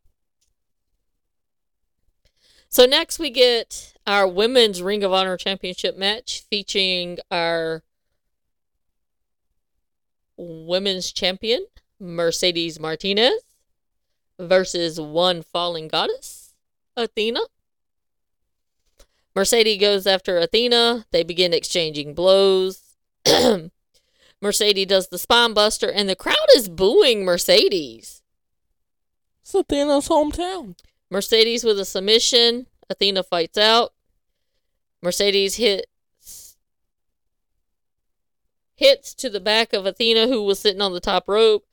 So 2.70 2.86
next 2.86 3.20
we 3.20 3.30
get 3.30 3.94
our 4.06 4.28
women's 4.28 4.82
Ring 4.82 5.04
of 5.04 5.14
Honor 5.14 5.38
Championship 5.38 5.98
match 5.98 6.44
featuring 6.50 7.20
our 7.32 7.84
women's 10.38 11.12
champion 11.12 11.66
Mercedes 12.00 12.80
Martinez 12.80 13.42
versus 14.40 15.00
one 15.00 15.42
falling 15.42 15.88
goddess 15.88 16.54
Athena. 16.98 17.42
Mercedes 19.36 19.82
goes 19.82 20.08
after 20.08 20.38
Athena. 20.38 21.06
They 21.12 21.24
begin 21.24 21.54
exchanging 21.54 22.14
blows. 22.14 22.96
Mercedes 24.42 24.88
does 24.88 25.10
the 25.10 25.18
spine 25.18 25.54
buster, 25.54 25.92
and 25.92 26.08
the 26.08 26.16
crowd 26.16 26.48
is 26.56 26.70
booing 26.70 27.26
Mercedes. 27.26 28.22
It's 29.42 29.54
Athena's 29.54 30.08
hometown. 30.08 30.78
Mercedes 31.10 31.64
with 31.64 31.80
a 31.80 31.86
submission. 31.86 32.68
Athena 32.90 33.24
fights 33.24 33.58
out. 33.58 33.94
Mercedes 35.02 35.56
hits 35.56 35.86
hits 38.76 39.14
to 39.16 39.30
the 39.30 39.40
back 39.40 39.74
of 39.74 39.86
Athena, 39.86 40.28
who 40.28 40.44
was 40.44 40.60
sitting 40.60 40.82
on 40.82 40.94
the 40.94 41.00
top 41.00 41.28
rope. 41.28 41.66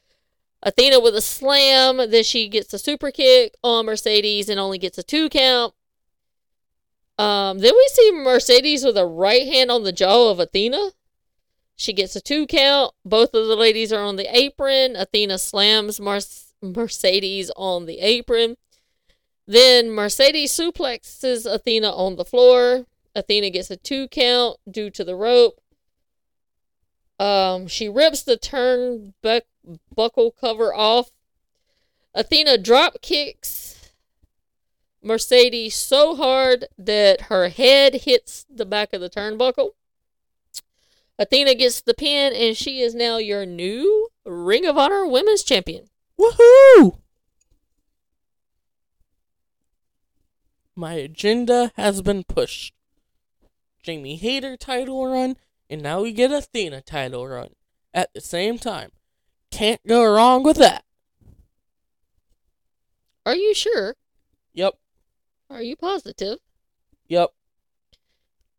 Athena 0.62 1.00
with 1.00 1.16
a 1.16 1.20
slam. 1.20 1.96
Then 1.96 2.24
she 2.24 2.48
gets 2.48 2.72
a 2.72 2.78
super 2.78 3.10
kick 3.10 3.54
on 3.62 3.86
Mercedes 3.86 4.48
and 4.48 4.60
only 4.60 4.78
gets 4.78 4.98
a 4.98 5.02
two 5.02 5.28
count. 5.28 5.74
Um, 7.18 7.58
then 7.58 7.74
we 7.74 7.88
see 7.92 8.12
Mercedes 8.12 8.84
with 8.84 8.96
a 8.96 9.06
right 9.06 9.46
hand 9.46 9.70
on 9.70 9.84
the 9.84 9.92
jaw 9.92 10.30
of 10.30 10.40
Athena. 10.40 10.90
She 11.76 11.92
gets 11.92 12.16
a 12.16 12.20
two 12.20 12.46
count. 12.46 12.94
Both 13.04 13.34
of 13.34 13.48
the 13.48 13.56
ladies 13.56 13.92
are 13.92 14.02
on 14.02 14.16
the 14.16 14.34
apron. 14.36 14.96
Athena 14.96 15.38
slams 15.38 16.00
Mar- 16.00 16.20
Mercedes 16.62 17.50
on 17.56 17.86
the 17.86 17.98
apron. 17.98 18.56
Then 19.46 19.90
Mercedes 19.90 20.56
suplexes 20.56 21.44
Athena 21.44 21.90
on 21.90 22.16
the 22.16 22.24
floor. 22.24 22.86
Athena 23.14 23.50
gets 23.50 23.70
a 23.70 23.76
two 23.76 24.08
count 24.08 24.58
due 24.70 24.90
to 24.90 25.04
the 25.04 25.16
rope. 25.16 25.60
Um, 27.22 27.68
she 27.68 27.88
rips 27.88 28.24
the 28.24 28.36
turn 28.36 29.14
buckle 29.94 30.32
cover 30.32 30.74
off. 30.74 31.12
Athena 32.14 32.58
drop 32.58 33.00
kicks 33.00 33.92
Mercedes 35.00 35.76
so 35.76 36.16
hard 36.16 36.66
that 36.76 37.22
her 37.22 37.48
head 37.48 37.94
hits 38.02 38.44
the 38.52 38.66
back 38.66 38.92
of 38.92 39.00
the 39.00 39.08
turnbuckle. 39.08 39.70
Athena 41.16 41.54
gets 41.54 41.80
the 41.80 41.94
pin, 41.94 42.32
and 42.32 42.56
she 42.56 42.80
is 42.80 42.92
now 42.92 43.18
your 43.18 43.46
new 43.46 44.08
Ring 44.26 44.66
of 44.66 44.76
Honor 44.76 45.06
Women's 45.06 45.44
Champion. 45.44 45.84
Woohoo! 46.18 46.98
My 50.74 50.94
agenda 50.94 51.70
has 51.76 52.02
been 52.02 52.24
pushed. 52.24 52.74
Jamie 53.80 54.16
Hayter 54.16 54.56
title 54.56 55.06
run, 55.06 55.36
and 55.72 55.82
now 55.82 56.02
we 56.02 56.12
get 56.12 56.30
Athena 56.30 56.82
title 56.82 57.26
run 57.26 57.54
at 57.94 58.12
the 58.12 58.20
same 58.20 58.58
time. 58.58 58.90
Can't 59.50 59.80
go 59.86 60.04
wrong 60.04 60.42
with 60.42 60.58
that. 60.58 60.84
Are 63.24 63.34
you 63.34 63.54
sure? 63.54 63.94
Yep. 64.52 64.74
Are 65.48 65.62
you 65.62 65.76
positive? 65.76 66.40
Yep. 67.08 67.30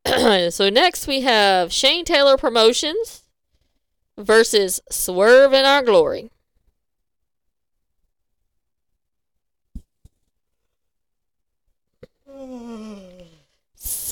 so 0.52 0.70
next 0.72 1.06
we 1.06 1.22
have 1.22 1.72
Shane 1.72 2.04
Taylor 2.04 2.36
Promotions 2.36 3.26
versus 4.18 4.82
Swerve 4.90 5.54
in 5.54 5.66
Our 5.66 5.84
Glory. 5.84 6.32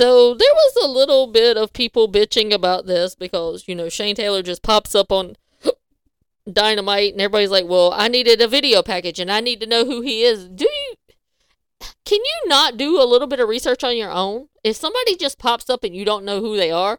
So 0.01 0.33
there 0.33 0.51
was 0.51 0.83
a 0.83 0.87
little 0.87 1.27
bit 1.27 1.57
of 1.57 1.73
people 1.73 2.11
bitching 2.11 2.51
about 2.51 2.87
this 2.87 3.13
because, 3.13 3.67
you 3.67 3.75
know, 3.75 3.87
Shane 3.87 4.15
Taylor 4.15 4.41
just 4.41 4.63
pops 4.63 4.95
up 4.95 5.11
on 5.11 5.35
Dynamite 6.51 7.11
and 7.11 7.21
everybody's 7.21 7.51
like, 7.51 7.67
well, 7.67 7.93
I 7.93 8.07
needed 8.07 8.41
a 8.41 8.47
video 8.47 8.81
package 8.81 9.19
and 9.19 9.31
I 9.31 9.41
need 9.41 9.59
to 9.59 9.67
know 9.67 9.85
who 9.85 10.01
he 10.01 10.23
is. 10.23 10.49
Do 10.49 10.65
you 10.65 10.95
can 12.03 12.17
you 12.17 12.49
not 12.49 12.77
do 12.77 12.99
a 12.99 13.05
little 13.05 13.27
bit 13.27 13.39
of 13.39 13.47
research 13.47 13.83
on 13.83 13.95
your 13.95 14.09
own? 14.09 14.47
If 14.63 14.75
somebody 14.75 15.15
just 15.17 15.37
pops 15.37 15.69
up 15.69 15.83
and 15.83 15.95
you 15.95 16.03
don't 16.03 16.25
know 16.25 16.41
who 16.41 16.57
they 16.57 16.71
are, 16.71 16.97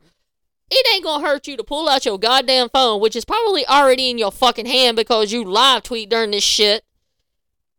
it 0.71 0.95
ain't 0.95 1.03
gonna 1.03 1.27
hurt 1.27 1.49
you 1.49 1.57
to 1.57 1.65
pull 1.65 1.89
out 1.89 2.05
your 2.07 2.21
goddamn 2.21 2.69
phone, 2.69 3.01
which 3.01 3.17
is 3.17 3.25
probably 3.25 3.67
already 3.67 4.11
in 4.11 4.19
your 4.19 4.31
fucking 4.31 4.67
hand 4.67 4.97
because 4.97 5.33
you 5.33 5.43
live 5.43 5.83
tweet 5.83 6.09
during 6.09 6.31
this 6.31 6.45
shit, 6.45 6.85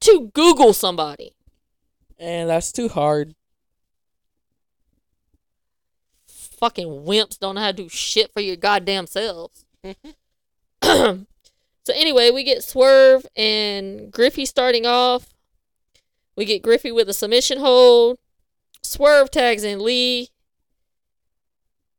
to 0.01 0.31
Google 0.33 0.73
somebody. 0.73 1.33
And 2.19 2.49
that's 2.49 2.73
too 2.73 2.89
hard. 2.89 3.35
Fucking 6.63 7.03
wimps 7.05 7.37
don't 7.37 7.55
know 7.55 7.61
how 7.61 7.71
to 7.71 7.73
do 7.73 7.89
shit 7.89 8.31
for 8.31 8.39
your 8.39 8.55
goddamn 8.55 9.05
selves. 9.05 9.65
so 10.81 11.25
anyway, 11.93 12.31
we 12.31 12.45
get 12.45 12.63
Swerve 12.63 13.25
and 13.35 14.09
Griffey 14.09 14.45
starting 14.45 14.85
off. 14.85 15.33
We 16.37 16.45
get 16.45 16.63
Griffey 16.63 16.89
with 16.89 17.09
a 17.09 17.13
submission 17.13 17.59
hold. 17.59 18.17
Swerve 18.81 19.29
tags 19.29 19.65
in 19.65 19.83
Lee. 19.83 20.29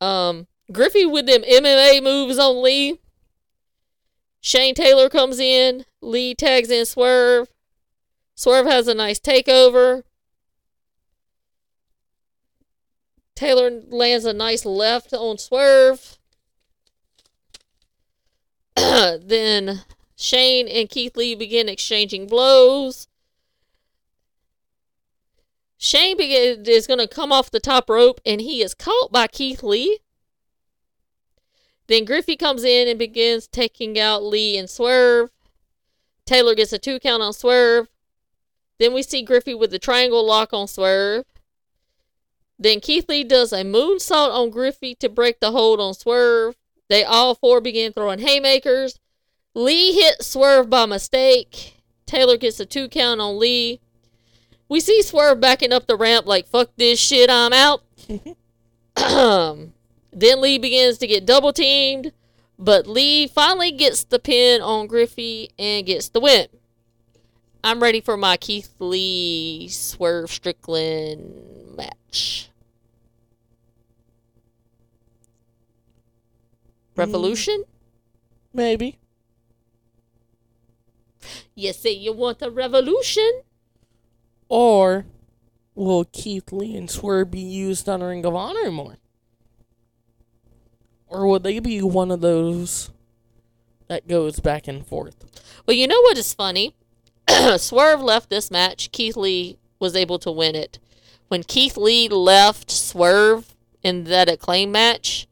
Um, 0.00 0.46
Griffey 0.72 1.04
with 1.04 1.26
them 1.26 1.42
MMA 1.42 2.02
moves 2.02 2.38
on 2.38 2.62
Lee. 2.62 2.98
Shane 4.40 4.74
Taylor 4.74 5.10
comes 5.10 5.38
in. 5.38 5.84
Lee 6.00 6.34
tags 6.34 6.70
in 6.70 6.86
Swerve. 6.86 7.48
Swerve 8.34 8.64
has 8.64 8.88
a 8.88 8.94
nice 8.94 9.20
takeover. 9.20 10.04
Taylor 13.34 13.70
lands 13.88 14.24
a 14.24 14.32
nice 14.32 14.64
left 14.64 15.12
on 15.12 15.38
Swerve. 15.38 16.18
then 18.76 19.82
Shane 20.16 20.68
and 20.68 20.88
Keith 20.88 21.16
Lee 21.16 21.34
begin 21.34 21.68
exchanging 21.68 22.26
blows. 22.26 23.08
Shane 25.76 26.16
begin, 26.16 26.64
is 26.66 26.86
going 26.86 27.00
to 27.00 27.08
come 27.08 27.32
off 27.32 27.50
the 27.50 27.60
top 27.60 27.90
rope 27.90 28.20
and 28.24 28.40
he 28.40 28.62
is 28.62 28.74
caught 28.74 29.12
by 29.12 29.26
Keith 29.26 29.62
Lee. 29.62 29.98
Then 31.88 32.04
Griffey 32.04 32.36
comes 32.36 32.64
in 32.64 32.88
and 32.88 32.98
begins 32.98 33.46
taking 33.46 33.98
out 33.98 34.22
Lee 34.22 34.56
and 34.56 34.70
Swerve. 34.70 35.30
Taylor 36.24 36.54
gets 36.54 36.72
a 36.72 36.78
two 36.78 36.98
count 36.98 37.22
on 37.22 37.32
Swerve. 37.32 37.88
Then 38.78 38.94
we 38.94 39.02
see 39.02 39.22
Griffey 39.22 39.54
with 39.54 39.70
the 39.70 39.78
triangle 39.78 40.24
lock 40.24 40.52
on 40.52 40.66
Swerve. 40.66 41.26
Then 42.58 42.80
Keith 42.80 43.08
Lee 43.08 43.24
does 43.24 43.52
a 43.52 43.62
moonsault 43.62 44.32
on 44.32 44.50
Griffey 44.50 44.94
to 44.96 45.08
break 45.08 45.40
the 45.40 45.50
hold 45.50 45.80
on 45.80 45.94
Swerve. 45.94 46.56
They 46.88 47.04
all 47.04 47.34
four 47.34 47.60
begin 47.60 47.92
throwing 47.92 48.20
haymakers. 48.20 48.98
Lee 49.54 49.92
hits 49.92 50.26
Swerve 50.26 50.70
by 50.70 50.86
mistake. 50.86 51.82
Taylor 52.06 52.36
gets 52.36 52.60
a 52.60 52.66
two 52.66 52.88
count 52.88 53.20
on 53.20 53.38
Lee. 53.38 53.80
We 54.68 54.80
see 54.80 55.02
Swerve 55.02 55.40
backing 55.40 55.72
up 55.72 55.86
the 55.86 55.96
ramp 55.96 56.26
like, 56.26 56.46
fuck 56.46 56.70
this 56.76 56.98
shit, 56.98 57.30
I'm 57.30 57.52
out. 57.52 57.82
then 58.96 60.40
Lee 60.40 60.58
begins 60.58 60.98
to 60.98 61.06
get 61.06 61.26
double 61.26 61.52
teamed, 61.52 62.12
but 62.58 62.86
Lee 62.86 63.26
finally 63.26 63.72
gets 63.72 64.04
the 64.04 64.18
pin 64.18 64.60
on 64.60 64.86
Griffey 64.86 65.50
and 65.58 65.86
gets 65.86 66.08
the 66.08 66.20
win. 66.20 66.46
I'm 67.62 67.82
ready 67.82 68.00
for 68.00 68.16
my 68.16 68.36
Keith 68.36 68.74
Lee 68.78 69.68
Swerve 69.68 70.30
Strickland 70.30 71.53
match. 71.74 72.50
Hmm. 76.94 77.00
Revolution? 77.00 77.64
Maybe. 78.52 78.98
You 81.54 81.72
say 81.72 81.92
you 81.92 82.12
want 82.12 82.42
a 82.42 82.50
revolution? 82.50 83.42
Or 84.48 85.06
will 85.74 86.04
Keith 86.04 86.52
Lee 86.52 86.76
and 86.76 86.90
Swerve 86.90 87.30
be 87.30 87.40
used 87.40 87.88
on 87.88 88.02
Ring 88.02 88.24
of 88.24 88.34
Honor 88.34 88.70
more? 88.70 88.96
Or 91.08 91.26
will 91.26 91.38
they 91.38 91.58
be 91.60 91.80
one 91.80 92.10
of 92.10 92.20
those 92.20 92.90
that 93.88 94.08
goes 94.08 94.40
back 94.40 94.66
and 94.66 94.86
forth? 94.86 95.24
Well, 95.66 95.76
you 95.76 95.86
know 95.86 96.00
what 96.00 96.18
is 96.18 96.34
funny? 96.34 96.74
Swerve 97.56 98.00
left 98.00 98.30
this 98.30 98.50
match. 98.50 98.90
Keith 98.92 99.16
Lee 99.16 99.58
was 99.78 99.94
able 99.96 100.18
to 100.20 100.30
win 100.30 100.54
it. 100.54 100.78
When 101.34 101.42
Keith 101.42 101.76
Lee 101.76 102.08
left 102.08 102.70
Swerve 102.70 103.56
in 103.82 104.04
that 104.04 104.28
acclaim 104.28 104.70
match, 104.70 105.26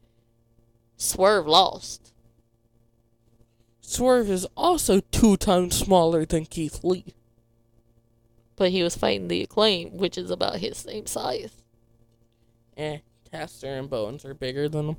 Swerve 0.97 1.47
lost. 1.47 2.11
Swerve 3.79 4.29
is 4.29 4.45
also 4.57 4.99
two 4.99 5.37
times 5.37 5.77
smaller 5.77 6.25
than 6.25 6.45
Keith 6.45 6.83
Lee. 6.83 7.13
But 8.57 8.71
he 8.71 8.83
was 8.83 8.97
fighting 8.97 9.29
the 9.29 9.43
acclaim, 9.43 9.95
which 9.95 10.17
is 10.17 10.29
about 10.29 10.57
his 10.57 10.75
same 10.75 11.05
size. 11.05 11.53
Eh, 12.75 12.97
Caster 13.31 13.73
and 13.73 13.89
Bowens 13.89 14.25
are 14.25 14.33
bigger 14.33 14.67
than 14.67 14.89
him. 14.89 14.97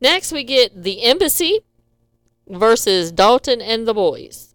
Next, 0.00 0.30
we 0.30 0.44
get 0.44 0.80
the 0.80 1.02
Embassy 1.02 1.64
versus 2.46 3.10
Dalton 3.10 3.60
and 3.60 3.88
the 3.88 3.94
Boys. 3.94 4.49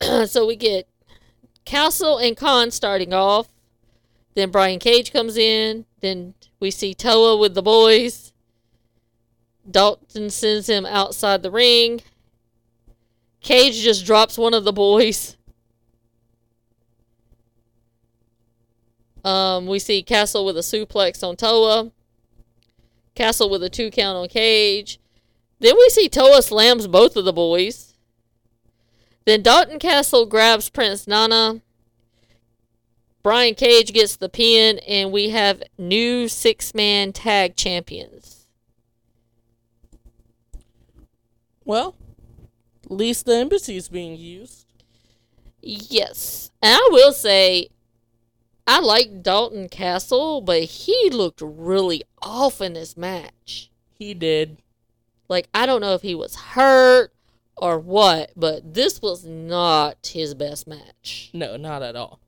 so 0.26 0.46
we 0.46 0.56
get 0.56 0.88
Castle 1.64 2.18
and 2.18 2.36
Kaun 2.36 2.70
starting 2.70 3.12
off. 3.12 3.48
Then 4.34 4.50
Brian 4.50 4.78
Cage 4.78 5.12
comes 5.12 5.36
in. 5.36 5.86
Then 6.00 6.34
we 6.60 6.70
see 6.70 6.94
Toa 6.94 7.36
with 7.36 7.54
the 7.54 7.62
boys. 7.62 8.32
Dalton 9.70 10.30
sends 10.30 10.68
him 10.68 10.84
outside 10.84 11.42
the 11.42 11.50
ring. 11.50 12.02
Cage 13.40 13.80
just 13.82 14.04
drops 14.04 14.36
one 14.36 14.54
of 14.54 14.64
the 14.64 14.72
boys. 14.72 15.36
Um, 19.24 19.66
we 19.66 19.78
see 19.78 20.02
Castle 20.02 20.44
with 20.44 20.58
a 20.58 20.60
suplex 20.60 21.26
on 21.26 21.36
Toa. 21.36 21.90
Castle 23.14 23.48
with 23.48 23.62
a 23.62 23.70
two 23.70 23.90
count 23.90 24.18
on 24.18 24.28
Cage. 24.28 25.00
Then 25.60 25.74
we 25.78 25.88
see 25.88 26.10
Toa 26.10 26.42
slams 26.42 26.86
both 26.86 27.16
of 27.16 27.24
the 27.24 27.32
boys. 27.32 27.93
Then 29.26 29.42
Dalton 29.42 29.78
Castle 29.78 30.26
grabs 30.26 30.68
Prince 30.68 31.06
Nana. 31.06 31.62
Brian 33.22 33.54
Cage 33.54 33.92
gets 33.92 34.16
the 34.16 34.28
pin, 34.28 34.78
and 34.80 35.10
we 35.10 35.30
have 35.30 35.62
new 35.78 36.28
six 36.28 36.74
man 36.74 37.12
tag 37.12 37.56
champions. 37.56 38.46
Well, 41.64 41.96
at 42.84 42.90
least 42.90 43.24
the 43.24 43.36
embassy 43.36 43.76
is 43.76 43.88
being 43.88 44.18
used. 44.18 44.66
Yes. 45.62 46.50
And 46.60 46.74
I 46.74 46.88
will 46.92 47.12
say, 47.12 47.68
I 48.66 48.80
like 48.80 49.22
Dalton 49.22 49.70
Castle, 49.70 50.42
but 50.42 50.64
he 50.64 51.08
looked 51.10 51.40
really 51.42 52.02
off 52.20 52.60
in 52.60 52.74
this 52.74 52.94
match. 52.94 53.70
He 53.98 54.12
did. 54.12 54.58
Like, 55.28 55.48
I 55.54 55.64
don't 55.64 55.80
know 55.80 55.94
if 55.94 56.02
he 56.02 56.14
was 56.14 56.36
hurt 56.36 57.14
or 57.56 57.78
what, 57.78 58.32
but 58.36 58.74
this 58.74 59.00
was 59.00 59.24
not 59.24 60.10
his 60.12 60.34
best 60.34 60.66
match. 60.66 61.30
No, 61.32 61.56
not 61.56 61.82
at 61.82 61.96
all. 61.96 62.20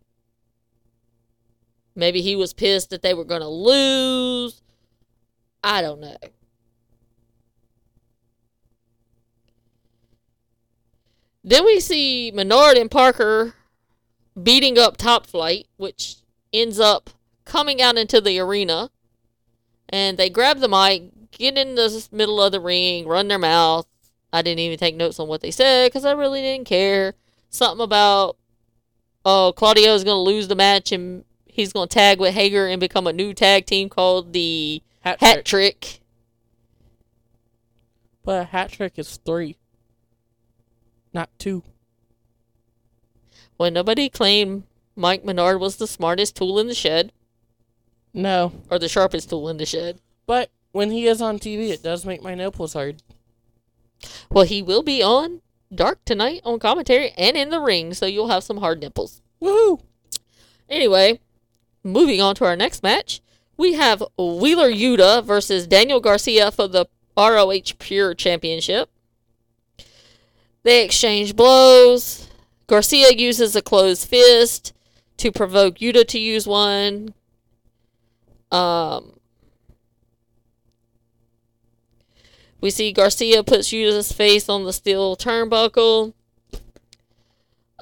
Maybe 1.94 2.20
he 2.20 2.36
was 2.36 2.52
pissed 2.52 2.90
that 2.90 3.02
they 3.02 3.14
were 3.14 3.24
going 3.24 3.40
to 3.40 3.48
lose. 3.48 4.62
I 5.64 5.82
don't 5.82 6.00
know. 6.00 6.16
Then 11.42 11.64
we 11.64 11.80
see 11.80 12.30
Menard 12.34 12.76
and 12.76 12.90
Parker 12.90 13.54
beating 14.40 14.78
up 14.78 14.96
Top 14.96 15.26
Flight, 15.26 15.68
which 15.76 16.16
ends 16.52 16.78
up 16.78 17.10
coming 17.44 17.80
out 17.80 17.96
into 17.96 18.20
the 18.20 18.38
arena. 18.38 18.90
And 19.88 20.18
they 20.18 20.28
grab 20.28 20.58
the 20.58 20.68
mic, 20.68 21.30
get 21.30 21.56
in 21.56 21.76
the 21.76 22.08
middle 22.10 22.42
of 22.42 22.52
the 22.52 22.60
ring, 22.60 23.06
run 23.06 23.28
their 23.28 23.38
mouth. 23.38 23.86
I 24.32 24.42
didn't 24.42 24.60
even 24.60 24.78
take 24.78 24.96
notes 24.96 25.18
on 25.18 25.28
what 25.28 25.40
they 25.40 25.50
said 25.50 25.90
because 25.90 26.04
I 26.04 26.12
really 26.12 26.42
didn't 26.42 26.66
care. 26.66 27.14
Something 27.48 27.82
about, 27.84 28.36
oh, 29.24 29.52
Claudio 29.56 29.94
is 29.94 30.04
going 30.04 30.16
to 30.16 30.30
lose 30.30 30.48
the 30.48 30.54
match 30.56 30.92
and 30.92 31.24
he's 31.46 31.72
going 31.72 31.88
to 31.88 31.94
tag 31.94 32.18
with 32.20 32.34
Hager 32.34 32.66
and 32.66 32.80
become 32.80 33.06
a 33.06 33.12
new 33.12 33.32
tag 33.32 33.66
team 33.66 33.88
called 33.88 34.32
the 34.32 34.82
Hat, 35.00 35.20
Hat 35.20 35.44
trick. 35.44 35.80
Trick. 35.80 36.00
But 38.24 38.42
a 38.42 38.44
hat 38.44 38.70
trick 38.72 38.94
is 38.96 39.18
three, 39.24 39.56
not 41.14 41.30
two. 41.38 41.62
When 43.56 43.72
nobody 43.72 44.08
claimed 44.08 44.64
Mike 44.96 45.24
Menard 45.24 45.60
was 45.60 45.76
the 45.76 45.86
smartest 45.86 46.34
tool 46.34 46.58
in 46.58 46.66
the 46.66 46.74
shed 46.74 47.12
No, 48.12 48.52
or 48.68 48.78
the 48.80 48.88
sharpest 48.88 49.30
tool 49.30 49.48
in 49.48 49.58
the 49.58 49.64
shed. 49.66 50.00
but 50.26 50.50
when 50.72 50.90
he 50.90 51.06
is 51.06 51.22
on 51.22 51.38
TV, 51.38 51.70
it 51.70 51.82
does 51.82 52.04
make 52.04 52.20
my 52.22 52.34
nipples 52.34 52.72
hard. 52.74 53.02
Well, 54.30 54.44
he 54.44 54.62
will 54.62 54.82
be 54.82 55.02
on 55.02 55.40
Dark 55.74 56.04
tonight 56.04 56.40
on 56.44 56.58
commentary 56.58 57.10
and 57.16 57.36
in 57.36 57.50
the 57.50 57.60
ring, 57.60 57.92
so 57.92 58.06
you'll 58.06 58.28
have 58.28 58.44
some 58.44 58.58
hard 58.58 58.80
nipples. 58.80 59.20
Woohoo! 59.42 59.80
Anyway, 60.68 61.20
moving 61.82 62.20
on 62.20 62.34
to 62.36 62.44
our 62.44 62.56
next 62.56 62.82
match, 62.82 63.20
we 63.56 63.74
have 63.74 64.02
Wheeler 64.18 64.70
Yuta 64.70 65.24
versus 65.24 65.66
Daniel 65.66 66.00
Garcia 66.00 66.50
for 66.50 66.68
the 66.68 66.86
ROH 67.16 67.74
Pure 67.78 68.14
Championship. 68.14 68.90
They 70.62 70.84
exchange 70.84 71.36
blows. 71.36 72.28
Garcia 72.66 73.12
uses 73.12 73.54
a 73.54 73.62
closed 73.62 74.08
fist 74.08 74.72
to 75.16 75.32
provoke 75.32 75.76
Yuta 75.76 76.06
to 76.08 76.18
use 76.18 76.46
one. 76.46 77.14
Um, 78.50 79.15
we 82.60 82.70
see 82.70 82.92
Garcia 82.92 83.42
puts 83.42 83.68
Yuta's 83.68 84.12
face 84.12 84.48
on 84.48 84.64
the 84.64 84.72
steel 84.72 85.16
turnbuckle. 85.16 86.14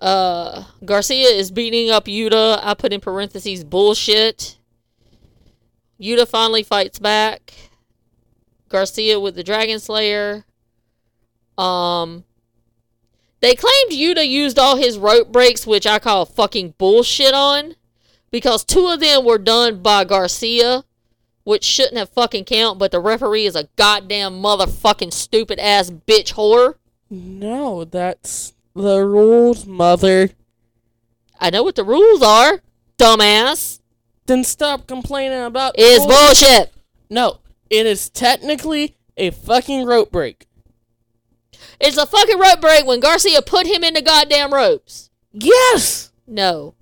Uh, 0.00 0.64
Garcia 0.84 1.28
is 1.28 1.50
beating 1.50 1.90
up 1.90 2.06
Yuta. 2.06 2.58
I 2.62 2.74
put 2.74 2.92
in 2.92 3.00
parentheses 3.00 3.64
bullshit. 3.64 4.58
Yuta 6.00 6.26
finally 6.26 6.62
fights 6.62 6.98
back. 6.98 7.54
Garcia 8.68 9.20
with 9.20 9.36
the 9.36 9.44
Dragon 9.44 9.78
Slayer. 9.78 10.44
Um, 11.56 12.24
they 13.40 13.54
claimed 13.54 13.92
Yuta 13.92 14.26
used 14.26 14.58
all 14.58 14.76
his 14.76 14.98
rope 14.98 15.30
breaks, 15.30 15.66
which 15.66 15.86
I 15.86 15.98
call 15.98 16.24
fucking 16.24 16.74
bullshit 16.76 17.32
on, 17.32 17.76
because 18.30 18.64
two 18.64 18.88
of 18.88 19.00
them 19.00 19.24
were 19.24 19.38
done 19.38 19.80
by 19.80 20.04
Garcia, 20.04 20.84
which 21.44 21.64
shouldn't 21.64 21.96
have 21.96 22.08
fucking 22.10 22.44
count. 22.44 22.78
But 22.78 22.90
the 22.90 23.00
referee 23.00 23.46
is 23.46 23.56
a 23.56 23.68
goddamn 23.76 24.42
motherfucking 24.42 25.12
stupid 25.12 25.58
ass 25.58 25.90
bitch 25.90 26.34
whore. 26.34 26.74
No, 27.10 27.84
that's 27.84 28.54
the 28.74 29.04
rules, 29.04 29.66
mother. 29.66 30.30
I 31.38 31.50
know 31.50 31.62
what 31.62 31.76
the 31.76 31.84
rules 31.84 32.22
are, 32.22 32.60
dumbass. 32.98 33.80
then 34.26 34.44
stop 34.44 34.86
complaining 34.86 35.42
about. 35.42 35.74
It's 35.76 36.04
bull- 36.04 36.08
bullshit. 36.16 36.72
No, 37.10 37.38
it 37.70 37.86
is 37.86 38.08
technically 38.10 38.96
a 39.16 39.30
fucking 39.30 39.84
rope 39.84 40.10
break. 40.10 40.46
It's 41.80 41.96
a 41.96 42.06
fucking 42.06 42.38
rope 42.38 42.60
break 42.60 42.86
when 42.86 43.00
Garcia 43.00 43.42
put 43.42 43.66
him 43.66 43.84
in 43.84 43.94
the 43.94 44.02
goddamn 44.02 44.54
ropes. 44.54 45.10
Yes. 45.32 46.12
No. 46.26 46.74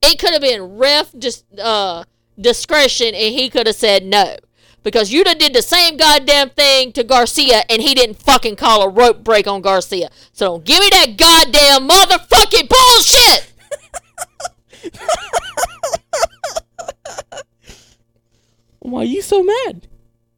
It 0.00 0.18
could 0.18 0.32
have 0.32 0.40
been 0.42 0.78
ref 0.78 1.12
just 1.18 1.44
uh, 1.58 2.04
discretion 2.40 3.08
and 3.08 3.34
he 3.34 3.48
could 3.48 3.66
have 3.66 3.76
said 3.76 4.04
no. 4.04 4.36
Because 4.82 5.12
you 5.12 5.22
done 5.22 5.38
did 5.38 5.54
the 5.54 5.62
same 5.62 5.96
goddamn 5.96 6.50
thing 6.50 6.92
to 6.92 7.04
Garcia 7.04 7.62
and 7.70 7.80
he 7.80 7.94
didn't 7.94 8.20
fucking 8.20 8.56
call 8.56 8.82
a 8.82 8.88
rope 8.88 9.22
break 9.22 9.46
on 9.46 9.62
Garcia. 9.62 10.10
So 10.32 10.46
don't 10.46 10.64
give 10.64 10.80
me 10.80 10.88
that 10.90 11.16
goddamn 11.16 11.88
motherfucking 11.88 12.68
bullshit! 12.68 13.52
Why 18.80 19.02
are 19.02 19.04
you 19.04 19.22
so 19.22 19.44
mad? 19.44 19.86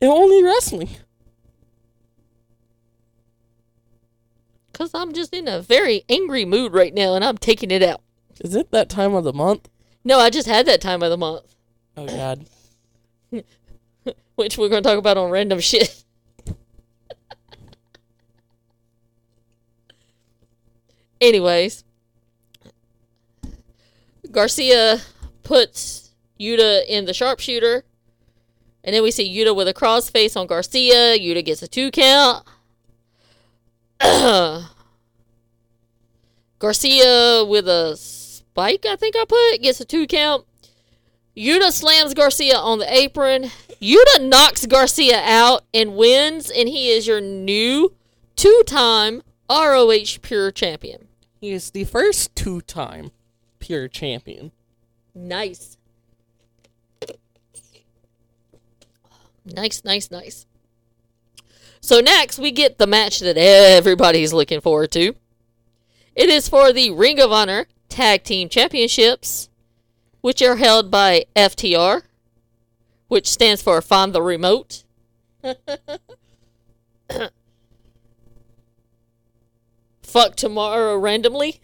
It's 0.01 0.11
only 0.11 0.43
wrestling. 0.43 0.91
Because 4.71 4.91
I'm 4.93 5.15
just 5.15 5.33
in 5.33 5.49
a 5.49 5.63
very 5.63 6.05
angry 6.09 6.45
mood 6.45 6.75
right 6.75 6.93
now 6.93 7.15
and 7.15 7.25
I'm 7.25 7.39
taking 7.39 7.71
it 7.71 7.83
out. 7.83 8.03
Is 8.41 8.55
it 8.55 8.71
that 8.73 8.91
time 8.91 9.15
of 9.15 9.25
the 9.25 9.33
month? 9.33 9.71
No, 10.05 10.19
I 10.19 10.29
just 10.29 10.49
had 10.49 10.67
that 10.67 10.83
time 10.83 11.03
of 11.03 11.09
the 11.11 11.17
month. 11.17 11.54
Oh 11.97 12.07
God. 12.07 12.47
Which 14.35 14.59
we're 14.59 14.69
to 14.83 14.89
talk 14.89 14.99
about 14.99 15.17
on 15.17 15.31
random 15.31 15.61
shit. 15.61 16.05
Anyways, 21.21 21.85
Garcia 24.31 25.01
puts 25.43 26.11
Yuta 26.39 26.85
in 26.87 27.05
the 27.05 27.15
sharpshooter. 27.15 27.85
And 28.83 28.95
then 28.95 29.03
we 29.03 29.11
see 29.11 29.35
Yuta 29.35 29.57
with 29.57 29.69
a 29.69 29.73
cross 29.73 30.11
face 30.11 30.37
on 30.37 30.47
Garcia. 30.47 31.17
Yuta 31.19 31.43
gets 31.45 31.63
a 31.63 31.69
two 31.69 31.91
count. 31.91 32.45
Garcia 36.59 37.45
with 37.47 37.69
a 37.69 37.97
spike, 37.97 38.85
I 38.87 38.97
think 38.97 39.17
I 39.17 39.25
put, 39.25 39.63
gets 39.63 39.81
a 39.81 39.85
two 39.85 40.07
count. 40.07 40.45
Yuta 41.37 41.73
slams 41.73 42.15
Garcia 42.15 42.57
on 42.57 42.79
the 42.79 42.93
apron. 42.93 43.51
Yuta 43.81 44.23
knocks 44.23 44.67
Garcia 44.67 45.21
out 45.23 45.65
and 45.73 45.97
wins, 45.97 46.51
and 46.51 46.69
he 46.69 46.91
is 46.91 47.07
your 47.07 47.21
new 47.21 47.95
two 48.37 48.63
time 48.67 49.23
ROH 49.51 50.19
Pure 50.23 50.53
Champion. 50.53 51.09
He 51.45 51.53
is 51.53 51.73
the 51.73 51.85
first 51.85 52.35
two-time 52.35 53.11
pure 53.59 53.87
champion. 53.87 54.51
Nice. 55.15 55.77
Nice, 59.45 59.85
nice, 59.85 60.11
nice. 60.11 60.47
So 61.83 62.01
next 62.01 62.39
we 62.39 62.51
get 62.51 62.79
the 62.79 62.87
match 62.87 63.21
that 63.21 63.37
everybody's 63.37 64.33
looking 64.33 64.63
forward 64.63 64.91
to. 64.93 65.15
It 66.17 66.31
is 66.31 66.49
for 66.49 66.73
the 66.73 66.91
Ring 66.93 67.21
of 67.21 67.31
Honor 67.31 67.67
Tag 67.91 68.25
Team 68.25 68.49
Championships, 68.49 69.51
which 70.25 70.41
are 70.41 70.57
held 70.57 70.91
by 70.91 71.27
FTR, 71.37 72.01
which 73.09 73.29
stands 73.29 73.61
for 73.61 73.83
Find 73.83 74.15
the 74.15 74.23
Remote. 74.23 74.83
Fuck 80.01 80.37
tomorrow 80.37 80.97
randomly. 80.97 81.61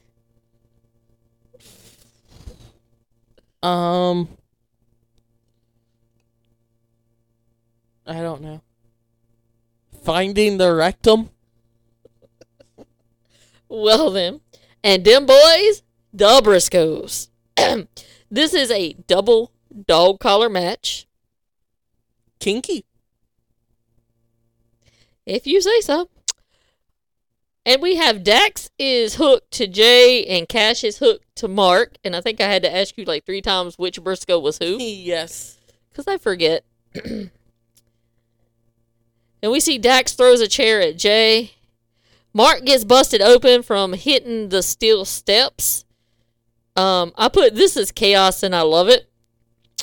Um, 3.63 4.29
I 8.07 8.21
don't 8.21 8.43
know. 8.43 8.61
Finding 10.05 10.59
the 10.59 10.75
rectum. 10.75 11.31
Well 13.71 14.11
then, 14.11 14.43
and 14.85 15.03
them 15.03 15.25
boys, 15.25 15.83
the 16.13 16.43
Briscoes. 16.45 17.29
this 18.31 18.55
is 18.55 18.71
a 18.71 18.93
double 19.07 19.53
dog 19.87 20.21
collar 20.21 20.49
match, 20.49 21.07
Kinky. 22.39 22.85
if 25.27 25.47
you 25.47 25.61
say 25.61 25.81
so. 25.81 26.09
And 27.67 27.83
we 27.83 27.97
have 27.97 28.25
Dax 28.25 28.71
is 28.79 29.17
hooked 29.17 29.51
to 29.53 29.67
Jay 29.67 30.25
and 30.25 30.49
Cash 30.49 30.83
is 30.83 30.99
hooked 30.99 31.37
to 31.37 31.47
Mark. 31.47 31.97
And 32.03 32.17
I 32.17 32.23
think 32.23 32.41
I 32.41 32.49
had 32.49 32.63
to 32.63 32.75
ask 32.75 32.97
you 32.97 33.05
like 33.05 33.27
three 33.27 33.43
times 33.43 33.79
which 33.79 34.03
Briscoe 34.03 34.39
was 34.39 34.59
who. 34.59 34.79
yes. 34.81 35.59
Because 35.91 36.09
I 36.09 36.17
forget. 36.17 36.65
and 37.05 37.31
we 39.43 39.61
see 39.61 39.77
Dax 39.77 40.15
throws 40.15 40.41
a 40.41 40.49
chair 40.49 40.81
at 40.81 40.97
Jay. 40.97 41.53
Mark 42.33 42.65
gets 42.65 42.85
busted 42.85 43.21
open 43.21 43.63
from 43.63 43.93
hitting 43.93 44.49
the 44.49 44.63
steel 44.63 45.05
steps. 45.05 45.85
Um, 46.77 47.13
I 47.17 47.29
put 47.29 47.55
this 47.55 47.77
is 47.77 47.93
chaos 47.93 48.43
and 48.43 48.55
I 48.55 48.63
love 48.63 48.89
it. 48.89 49.11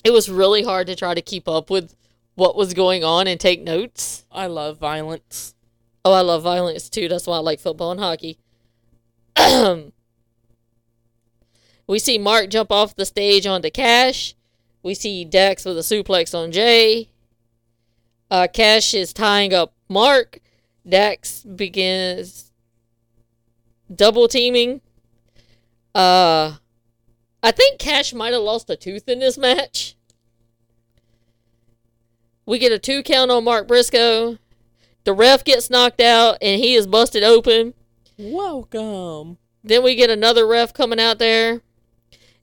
It 0.04 0.12
was 0.12 0.30
really 0.30 0.64
hard 0.64 0.88
to 0.88 0.96
try 0.96 1.14
to 1.14 1.22
keep 1.22 1.48
up 1.48 1.70
with 1.70 1.96
what 2.36 2.56
was 2.56 2.74
going 2.74 3.04
on 3.04 3.28
and 3.28 3.40
take 3.40 3.62
notes. 3.62 4.26
I 4.32 4.48
love 4.48 4.78
violence. 4.78 5.56
Oh, 6.06 6.14
I 6.14 6.22
love 6.22 6.44
violence 6.44 6.90
too. 6.90 7.08
That's 7.08 7.28
why 7.28 7.38
I 7.38 7.40
like 7.40 7.60
football 7.60 7.92
and 7.92 8.00
hockey. 8.00 8.40
we 11.88 12.00
see 12.00 12.18
Mark 12.18 12.50
jump 12.50 12.72
off 12.72 12.96
the 12.96 13.06
stage 13.06 13.46
onto 13.46 13.70
Cash. 13.70 14.36
We 14.84 14.94
see 14.94 15.26
Dax 15.26 15.66
with 15.66 15.78
a 15.78 15.82
suplex 15.82 16.34
on 16.34 16.52
Jay. 16.52 17.10
Uh, 18.30 18.48
Cash 18.52 18.94
is 18.94 19.14
tying 19.14 19.54
up 19.54 19.74
Mark. 19.90 20.40
Dax 20.88 21.44
begins 21.44 22.52
double 23.94 24.28
teaming. 24.28 24.82
Uh, 25.94 26.56
I 27.44 27.52
think 27.52 27.80
Cash 27.80 28.14
might 28.14 28.34
have 28.34 28.42
lost 28.42 28.70
a 28.70 28.76
tooth 28.76 29.08
in 29.08 29.20
this 29.20 29.38
match. 29.38 29.96
We 32.46 32.60
get 32.60 32.72
a 32.72 32.80
two 32.80 33.04
count 33.04 33.30
on 33.32 33.44
Mark 33.44 33.68
Briscoe. 33.68 34.38
The 35.04 35.14
ref 35.14 35.44
gets 35.44 35.70
knocked 35.70 36.02
out 36.02 36.38
and 36.42 36.60
he 36.60 36.76
is 36.76 36.88
busted 36.88 37.24
open. 37.24 37.74
Welcome. 38.18 39.38
Then 39.64 39.84
we 39.84 39.96
get 39.96 40.10
another 40.10 40.48
ref 40.48 40.74
coming 40.74 41.00
out 41.00 41.20
there. 41.20 41.62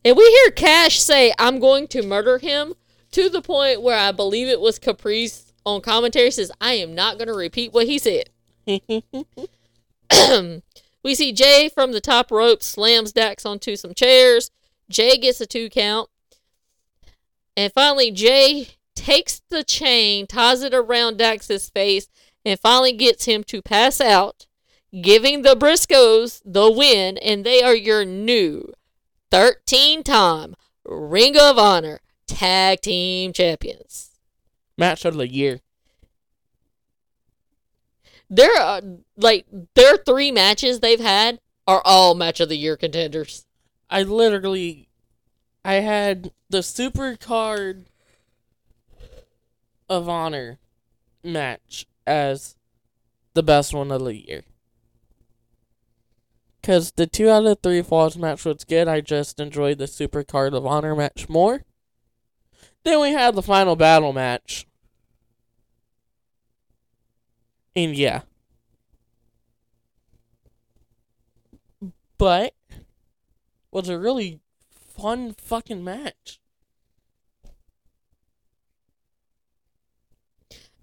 And 0.04 0.16
we 0.16 0.24
hear 0.24 0.50
Cash 0.50 1.00
say, 1.00 1.32
I'm 1.38 1.58
going 1.58 1.88
to 1.88 2.02
murder 2.02 2.38
him 2.38 2.74
to 3.12 3.28
the 3.28 3.40
point 3.42 3.82
where 3.82 3.98
I 3.98 4.12
believe 4.12 4.48
it 4.48 4.60
was 4.60 4.78
Caprice 4.78 5.52
on 5.64 5.80
commentary 5.80 6.30
says, 6.30 6.52
I 6.60 6.74
am 6.74 6.94
not 6.94 7.16
going 7.16 7.28
to 7.28 7.34
repeat 7.34 7.72
what 7.72 7.86
he 7.86 7.98
said. 7.98 8.28
we 11.02 11.14
see 11.14 11.32
Jay 11.32 11.68
from 11.68 11.92
the 11.92 12.00
top 12.00 12.30
rope 12.30 12.62
slams 12.62 13.12
Dax 13.12 13.46
onto 13.46 13.76
some 13.76 13.94
chairs. 13.94 14.50
Jay 14.88 15.16
gets 15.16 15.40
a 15.40 15.46
two 15.46 15.68
count. 15.68 16.08
And 17.56 17.72
finally, 17.72 18.10
Jay 18.10 18.68
takes 18.94 19.42
the 19.48 19.62
chain, 19.62 20.26
ties 20.26 20.62
it 20.62 20.74
around 20.74 21.18
Dax's 21.18 21.70
face, 21.70 22.08
and 22.44 22.58
finally 22.58 22.92
gets 22.92 23.24
him 23.24 23.44
to 23.44 23.62
pass 23.62 24.00
out, 24.00 24.46
giving 25.00 25.42
the 25.42 25.54
Briscoes 25.54 26.42
the 26.44 26.70
win, 26.70 27.18
and 27.18 27.44
they 27.44 27.62
are 27.62 27.74
your 27.74 28.04
new 28.04 28.72
13 29.30 30.02
time 30.02 30.54
Ring 30.84 31.36
of 31.38 31.58
Honor 31.58 32.00
Tag 32.26 32.80
Team 32.80 33.32
Champions. 33.32 34.10
Match 34.76 35.04
of 35.04 35.14
the 35.14 35.28
year. 35.28 35.60
There 38.28 38.60
are 38.60 38.80
like 39.16 39.46
their 39.74 39.96
three 39.96 40.32
matches 40.32 40.80
they've 40.80 41.00
had 41.00 41.40
are 41.66 41.82
all 41.84 42.14
match 42.14 42.40
of 42.40 42.48
the 42.48 42.56
year 42.56 42.76
contenders. 42.76 43.46
I 43.94 44.02
literally, 44.02 44.88
I 45.64 45.74
had 45.74 46.32
the 46.50 46.64
super 46.64 47.14
card 47.14 47.86
of 49.88 50.08
honor 50.08 50.58
match 51.22 51.86
as 52.04 52.56
the 53.34 53.42
best 53.44 53.72
one 53.72 53.92
of 53.92 54.02
the 54.02 54.16
year. 54.16 54.42
Because 56.60 56.90
the 56.90 57.06
two 57.06 57.30
out 57.30 57.46
of 57.46 57.60
three 57.62 57.82
falls 57.82 58.16
match 58.16 58.44
was 58.44 58.64
good. 58.64 58.88
I 58.88 59.00
just 59.00 59.38
enjoyed 59.38 59.78
the 59.78 59.86
super 59.86 60.24
card 60.24 60.54
of 60.54 60.66
honor 60.66 60.96
match 60.96 61.28
more. 61.28 61.62
Then 62.82 63.00
we 63.00 63.12
had 63.12 63.36
the 63.36 63.42
final 63.42 63.76
battle 63.76 64.12
match. 64.12 64.66
And 67.76 67.94
yeah. 67.94 68.22
But 72.18 72.54
was 73.74 73.88
a 73.88 73.98
really 73.98 74.40
fun 74.70 75.34
fucking 75.36 75.82
match. 75.82 76.40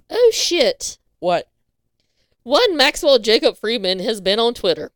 Oh 0.10 0.32
shit. 0.34 0.98
What? 1.20 1.50
One 2.44 2.76
Maxwell 2.76 3.18
Jacob 3.18 3.58
Friedman 3.58 4.00
has 4.00 4.20
been 4.20 4.40
on 4.40 4.54
Twitter. 4.54 4.92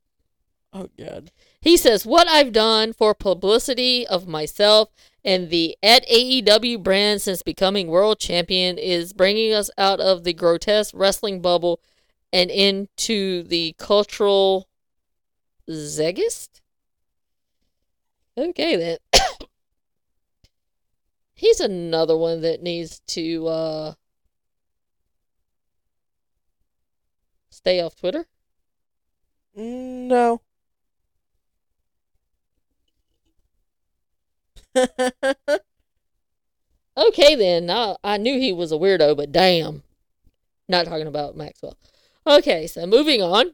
Oh 0.74 0.90
god. 0.98 1.32
He 1.62 1.78
says, 1.78 2.06
What 2.06 2.28
I've 2.28 2.52
done 2.52 2.92
for 2.92 3.14
publicity 3.14 4.06
of 4.06 4.28
myself 4.28 4.90
and 5.24 5.50
the 5.50 5.78
at 5.82 6.06
AEW 6.08 6.84
brand 6.84 7.22
since 7.22 7.42
becoming 7.42 7.88
world 7.88 8.20
champion 8.20 8.78
is 8.78 9.14
bringing 9.14 9.54
us 9.54 9.70
out 9.78 10.02
of 10.02 10.26
the 10.26 10.34
grotesque 10.34 10.94
wrestling 10.94 11.42
bubble 11.42 11.80
and 12.34 12.52
into 12.52 13.44
the 13.44 13.74
cultural 13.78 14.68
zeitgeist. 15.70 16.62
Okay, 18.38 18.76
then. 18.76 18.98
He's 21.34 21.60
another 21.60 22.18
one 22.18 22.42
that 22.42 22.62
needs 22.62 23.00
to 23.08 23.48
uh, 23.48 23.94
stay 27.50 27.82
off 27.82 27.96
Twitter. 27.96 28.26
No. 29.56 30.42
Okay, 36.98 37.36
then. 37.36 37.70
I, 37.70 37.96
I 38.04 38.18
knew 38.18 38.40
he 38.40 38.54
was 38.54 38.72
a 38.72 38.76
weirdo, 38.76 39.18
but 39.18 39.32
damn. 39.32 39.84
Not 40.68 40.86
talking 40.86 41.08
about 41.08 41.36
Maxwell. 41.36 41.78
Okay, 42.26 42.68
so 42.68 42.86
moving 42.88 43.22
on. 43.22 43.52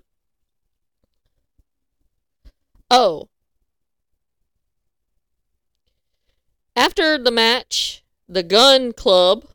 Oh. 2.89 3.29
After 6.75 7.17
the 7.17 7.31
match, 7.31 8.03
the 8.29 8.43
gun 8.43 8.93
club, 8.93 9.45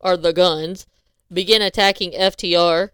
or 0.00 0.16
the 0.16 0.32
guns, 0.32 0.86
begin 1.32 1.62
attacking 1.62 2.12
FTR. 2.12 2.90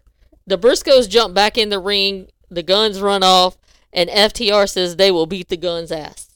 The 0.47 0.57
Briscoes 0.57 1.09
jump 1.09 1.33
back 1.33 1.57
in 1.57 1.69
the 1.69 1.79
ring, 1.79 2.29
the 2.49 2.63
guns 2.63 3.01
run 3.01 3.23
off, 3.23 3.57
and 3.91 4.09
FTR 4.09 4.69
says 4.69 4.95
they 4.95 5.11
will 5.11 5.25
beat 5.25 5.49
the 5.49 5.57
guns' 5.57 5.91
ass. 5.91 6.29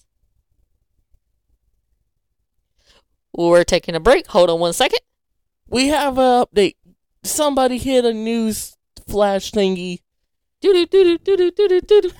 We're 3.33 3.63
taking 3.63 3.95
a 3.95 4.01
break. 4.01 4.27
Hold 4.27 4.49
on 4.49 4.59
one 4.59 4.73
second. 4.73 4.99
we 5.69 5.87
have 5.87 6.17
a 6.17 6.45
update. 6.45 6.75
Somebody 7.23 7.77
hit 7.77 8.03
a 8.03 8.13
news 8.13 8.75
flash 9.07 9.51
thingy. 9.51 9.99
Doo-doo-doo-doo-doo-doo-doo-doo. 10.61 12.11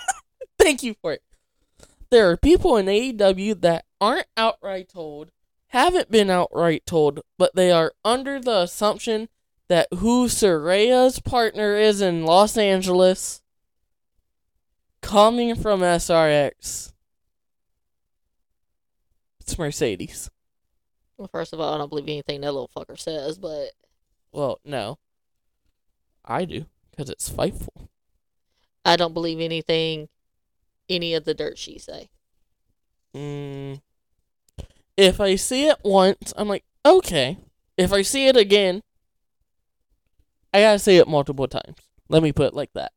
Thank 0.58 0.82
you 0.82 0.96
for 1.00 1.14
it. 1.14 1.22
There 2.10 2.30
are 2.30 2.36
people 2.36 2.76
in 2.76 2.86
AEW 2.86 3.60
that 3.62 3.85
aren't 4.00 4.26
outright 4.36 4.88
told, 4.88 5.30
haven't 5.68 6.10
been 6.10 6.30
outright 6.30 6.86
told, 6.86 7.20
but 7.38 7.54
they 7.54 7.70
are 7.70 7.92
under 8.04 8.40
the 8.40 8.62
assumption 8.62 9.28
that 9.68 9.88
who 9.98 10.26
Saraya's 10.26 11.20
partner 11.20 11.76
is 11.76 12.00
in 12.00 12.24
Los 12.24 12.56
Angeles, 12.56 13.42
coming 15.02 15.54
from 15.54 15.80
SRX, 15.80 16.92
it's 19.40 19.58
Mercedes. 19.58 20.30
Well, 21.16 21.28
first 21.28 21.52
of 21.52 21.60
all, 21.60 21.74
I 21.74 21.78
don't 21.78 21.88
believe 21.88 22.08
anything 22.08 22.40
that 22.42 22.52
little 22.52 22.70
fucker 22.76 22.98
says, 22.98 23.38
but 23.38 23.70
Well, 24.32 24.60
no. 24.64 24.98
I 26.24 26.44
do, 26.44 26.66
because 26.90 27.08
it's 27.08 27.30
Fightful. 27.30 27.88
I 28.84 28.96
don't 28.96 29.14
believe 29.14 29.40
anything 29.40 30.08
any 30.88 31.14
of 31.14 31.24
the 31.24 31.34
dirt 31.34 31.58
she 31.58 31.78
say. 31.78 32.10
Mm. 33.16 33.80
If 34.96 35.20
I 35.20 35.36
see 35.36 35.68
it 35.68 35.78
once, 35.82 36.34
I'm 36.36 36.48
like, 36.48 36.64
okay. 36.84 37.38
If 37.78 37.92
I 37.92 38.02
see 38.02 38.28
it 38.28 38.36
again, 38.36 38.82
I 40.52 40.60
gotta 40.60 40.78
see 40.78 40.98
it 40.98 41.08
multiple 41.08 41.48
times. 41.48 41.76
Let 42.08 42.22
me 42.22 42.32
put 42.32 42.48
it 42.48 42.54
like 42.54 42.72
that. 42.74 42.92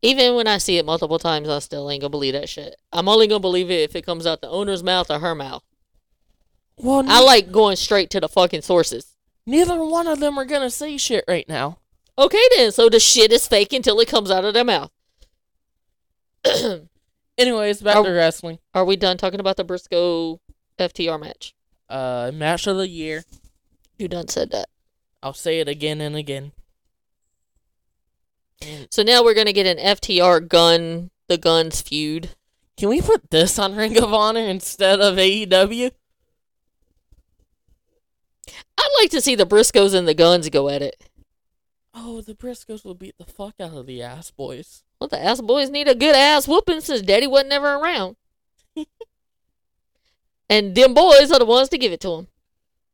Even 0.00 0.34
when 0.34 0.48
I 0.48 0.58
see 0.58 0.78
it 0.78 0.86
multiple 0.86 1.18
times, 1.18 1.48
I 1.48 1.58
still 1.60 1.90
ain't 1.90 2.00
gonna 2.00 2.10
believe 2.10 2.34
that 2.34 2.48
shit. 2.48 2.76
I'm 2.92 3.08
only 3.08 3.26
gonna 3.26 3.40
believe 3.40 3.70
it 3.70 3.88
if 3.88 3.96
it 3.96 4.06
comes 4.06 4.26
out 4.26 4.40
the 4.40 4.48
owner's 4.48 4.82
mouth 4.82 5.10
or 5.10 5.18
her 5.18 5.34
mouth. 5.34 5.62
Well, 6.76 7.04
I 7.06 7.20
like 7.20 7.52
going 7.52 7.76
straight 7.76 8.10
to 8.10 8.20
the 8.20 8.28
fucking 8.28 8.62
sources. 8.62 9.16
neither 9.46 9.84
one 9.84 10.06
of 10.06 10.20
them 10.20 10.38
are 10.38 10.44
gonna 10.44 10.70
say 10.70 10.96
shit 10.96 11.24
right 11.28 11.48
now. 11.48 11.78
Okay 12.18 12.42
then, 12.56 12.72
so 12.72 12.88
the 12.88 13.00
shit 13.00 13.32
is 13.32 13.46
fake 13.46 13.72
until 13.72 13.98
it 14.00 14.08
comes 14.08 14.30
out 14.30 14.44
of 14.44 14.54
their 14.54 14.64
mouth. 14.64 14.90
Anyways, 17.42 17.82
back 17.82 17.96
Are- 17.96 18.04
to 18.04 18.10
wrestling. 18.10 18.58
Are 18.72 18.84
we 18.84 18.94
done 18.96 19.16
talking 19.16 19.40
about 19.40 19.56
the 19.56 19.64
Briscoe 19.64 20.40
FTR 20.78 21.18
match? 21.20 21.54
Uh, 21.88 22.30
match 22.32 22.66
of 22.68 22.76
the 22.76 22.88
year. 22.88 23.24
You 23.98 24.06
done 24.08 24.28
said 24.28 24.50
that. 24.52 24.68
I'll 25.22 25.34
say 25.34 25.58
it 25.60 25.68
again 25.68 26.00
and 26.00 26.14
again. 26.16 26.52
So 28.90 29.02
now 29.02 29.24
we're 29.24 29.34
gonna 29.34 29.52
get 29.52 29.66
an 29.66 29.78
FTR 29.78 30.48
gun, 30.48 31.10
the 31.28 31.36
guns 31.36 31.82
feud. 31.82 32.30
can 32.76 32.88
we 32.88 33.00
put 33.00 33.30
this 33.30 33.58
on 33.58 33.74
Ring 33.74 33.98
of 33.98 34.12
Honor 34.14 34.40
instead 34.40 35.00
of 35.00 35.16
AEW? 35.16 35.90
I'd 38.78 38.90
like 39.00 39.10
to 39.10 39.20
see 39.20 39.34
the 39.34 39.46
Briscoes 39.46 39.94
and 39.94 40.06
the 40.06 40.14
guns 40.14 40.48
go 40.48 40.68
at 40.68 40.80
it. 40.82 41.02
Oh, 41.94 42.20
the 42.20 42.34
Briscoes 42.34 42.84
will 42.84 42.94
beat 42.94 43.16
the 43.18 43.24
fuck 43.26 43.54
out 43.60 43.74
of 43.74 43.86
the 43.86 44.00
ass 44.02 44.30
boys. 44.30 44.82
Well, 45.02 45.08
the 45.08 45.20
ass 45.20 45.40
boys 45.40 45.68
need 45.68 45.88
a 45.88 45.96
good 45.96 46.14
ass 46.14 46.46
whooping 46.46 46.80
since 46.80 47.02
Daddy 47.02 47.26
wasn't 47.26 47.48
never 47.48 47.74
around. 47.74 48.14
and 50.48 50.76
them 50.76 50.94
boys 50.94 51.32
are 51.32 51.40
the 51.40 51.44
ones 51.44 51.68
to 51.70 51.78
give 51.78 51.90
it 51.90 51.98
to 52.02 52.10
him. 52.14 52.28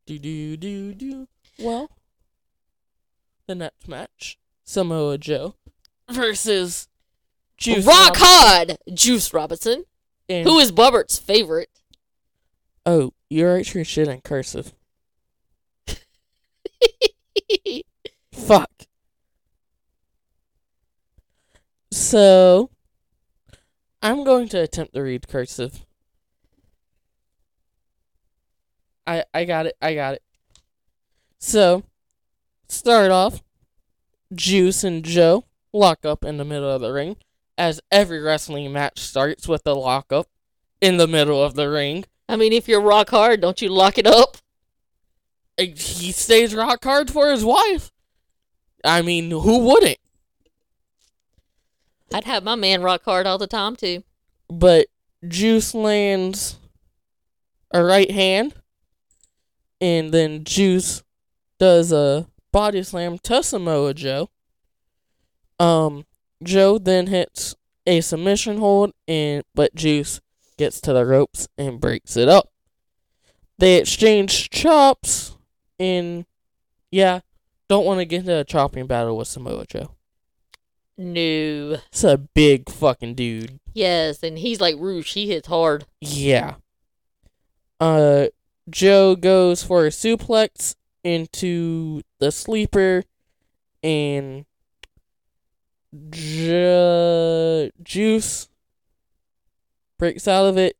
Do 0.06 0.18
do 0.18 0.56
do 0.56 0.94
do. 0.94 1.28
Well, 1.58 1.90
the 3.46 3.54
next 3.54 3.86
match, 3.88 4.38
Samoa 4.64 5.18
Joe 5.18 5.56
versus 6.10 6.88
Juice 7.58 7.84
Rock 7.84 8.18
Robinson 8.18 8.26
hard, 8.26 8.78
Juice 8.94 9.34
Robinson, 9.34 9.84
and- 10.30 10.48
who 10.48 10.58
is 10.60 10.72
Bubbert's 10.72 11.18
favorite. 11.18 11.68
Oh, 12.86 13.12
you 13.28 13.46
write 13.46 13.74
your 13.74 13.84
shit 13.84 14.08
in 14.08 14.22
cursive. 14.22 14.72
Fuck. 18.32 18.70
So, 21.90 22.70
I'm 24.02 24.24
going 24.24 24.48
to 24.50 24.62
attempt 24.62 24.94
to 24.94 25.02
read 25.02 25.28
cursive. 25.28 25.84
I 29.06 29.24
I 29.32 29.44
got 29.44 29.66
it. 29.66 29.76
I 29.80 29.94
got 29.94 30.14
it. 30.14 30.22
So, 31.38 31.84
start 32.68 33.10
off. 33.10 33.42
Juice 34.34 34.84
and 34.84 35.02
Joe 35.04 35.46
lock 35.72 36.04
up 36.04 36.24
in 36.24 36.36
the 36.36 36.44
middle 36.44 36.70
of 36.70 36.82
the 36.82 36.92
ring, 36.92 37.16
as 37.56 37.80
every 37.90 38.20
wrestling 38.20 38.70
match 38.72 38.98
starts 39.00 39.48
with 39.48 39.66
a 39.66 39.72
lockup 39.72 40.28
in 40.80 40.98
the 40.98 41.08
middle 41.08 41.42
of 41.42 41.54
the 41.54 41.68
ring. 41.70 42.04
I 42.28 42.36
mean, 42.36 42.52
if 42.52 42.68
you're 42.68 42.82
rock 42.82 43.08
hard, 43.10 43.40
don't 43.40 43.62
you 43.62 43.70
lock 43.70 43.96
it 43.96 44.06
up? 44.06 44.36
He 45.56 46.12
stays 46.12 46.54
rock 46.54 46.84
hard 46.84 47.10
for 47.10 47.30
his 47.30 47.44
wife. 47.44 47.90
I 48.84 49.00
mean, 49.02 49.30
who 49.30 49.58
wouldn't? 49.58 49.98
I'd 52.18 52.24
have 52.24 52.42
my 52.42 52.56
man 52.56 52.82
rock 52.82 53.04
hard 53.04 53.28
all 53.28 53.38
the 53.38 53.46
time 53.46 53.76
too. 53.76 54.02
but 54.48 54.88
Juice 55.26 55.72
lands 55.72 56.56
a 57.70 57.84
right 57.84 58.10
hand, 58.10 58.54
and 59.80 60.12
then 60.12 60.42
Juice 60.42 61.04
does 61.60 61.92
a 61.92 62.26
body 62.50 62.82
slam 62.82 63.18
to 63.18 63.42
Samoa 63.44 63.94
Joe. 63.94 64.30
Um, 65.60 66.06
Joe 66.42 66.78
then 66.78 67.06
hits 67.06 67.54
a 67.86 68.00
submission 68.00 68.58
hold, 68.58 68.94
and 69.06 69.44
but 69.54 69.76
Juice 69.76 70.20
gets 70.56 70.80
to 70.80 70.92
the 70.92 71.06
ropes 71.06 71.46
and 71.56 71.80
breaks 71.80 72.16
it 72.16 72.28
up. 72.28 72.50
They 73.58 73.76
exchange 73.76 74.50
chops, 74.50 75.36
and 75.78 76.26
yeah, 76.90 77.20
don't 77.68 77.86
want 77.86 78.00
to 78.00 78.04
get 78.04 78.20
into 78.20 78.38
a 78.38 78.44
chopping 78.44 78.88
battle 78.88 79.16
with 79.16 79.28
Samoa 79.28 79.66
Joe. 79.66 79.94
No. 80.98 81.78
It's 81.92 82.02
a 82.02 82.18
big 82.18 82.68
fucking 82.68 83.14
dude. 83.14 83.60
Yes, 83.72 84.22
and 84.24 84.36
he's 84.38 84.60
like 84.60 84.74
Roosh. 84.78 85.14
He 85.14 85.28
hits 85.28 85.46
hard. 85.46 85.86
Yeah. 86.00 86.56
Uh, 87.80 88.26
Joe 88.68 89.14
goes 89.14 89.62
for 89.62 89.86
a 89.86 89.90
suplex 89.90 90.74
into 91.04 92.02
the 92.18 92.32
sleeper, 92.32 93.04
and 93.82 94.44
Ju- 96.10 97.70
Juice 97.82 98.48
breaks 99.98 100.26
out 100.28 100.46
of 100.46 100.58
it, 100.58 100.76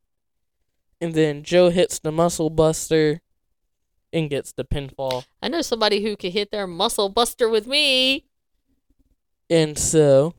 and 1.01 1.15
then 1.15 1.45
Joe 1.45 1.71
hits 1.71 2.01
the 2.01 2.13
muscle 2.13 2.51
buster 2.51 3.21
and 4.13 4.29
gets 4.29 4.53
the 4.53 4.65
pinfall. 4.65 5.25
I 5.41 5.49
know 5.49 5.63
somebody 5.63 6.03
who 6.03 6.17
could 6.17 6.33
hit 6.33 6.51
their 6.51 6.67
muscle 6.67 7.09
buster 7.09 7.49
with 7.49 7.67
me. 7.67 8.25
And 9.51 9.79
so, 9.79 10.35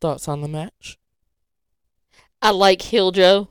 thoughts 0.00 0.28
on 0.28 0.40
the 0.40 0.48
match? 0.48 0.98
I 2.40 2.50
like 2.50 2.82
Hill 2.82 3.12
Joe. 3.12 3.48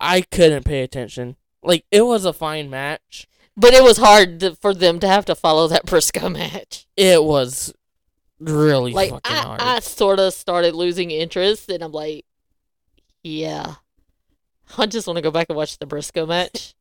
I 0.00 0.22
couldn't 0.22 0.64
pay 0.64 0.82
attention. 0.82 1.36
Like, 1.62 1.84
it 1.90 2.02
was 2.02 2.24
a 2.24 2.32
fine 2.32 2.70
match. 2.70 3.26
But 3.56 3.72
it 3.72 3.82
was 3.82 3.98
hard 3.98 4.40
to, 4.40 4.56
for 4.56 4.74
them 4.74 4.98
to 5.00 5.06
have 5.06 5.24
to 5.26 5.34
follow 5.34 5.68
that 5.68 5.86
Briscoe 5.86 6.28
match. 6.28 6.86
It 6.96 7.22
was 7.22 7.72
really 8.40 8.92
Like 8.92 9.10
fucking 9.10 9.36
I, 9.36 9.40
hard. 9.40 9.60
I 9.60 9.78
sort 9.80 10.18
of 10.18 10.32
started 10.34 10.74
losing 10.74 11.10
interest, 11.10 11.68
and 11.70 11.82
I'm 11.82 11.92
like, 11.92 12.24
yeah, 13.22 13.74
I 14.76 14.86
just 14.86 15.06
want 15.06 15.18
to 15.18 15.22
go 15.22 15.30
back 15.30 15.46
and 15.48 15.56
watch 15.56 15.78
the 15.78 15.86
Briscoe 15.86 16.26
match. 16.26 16.74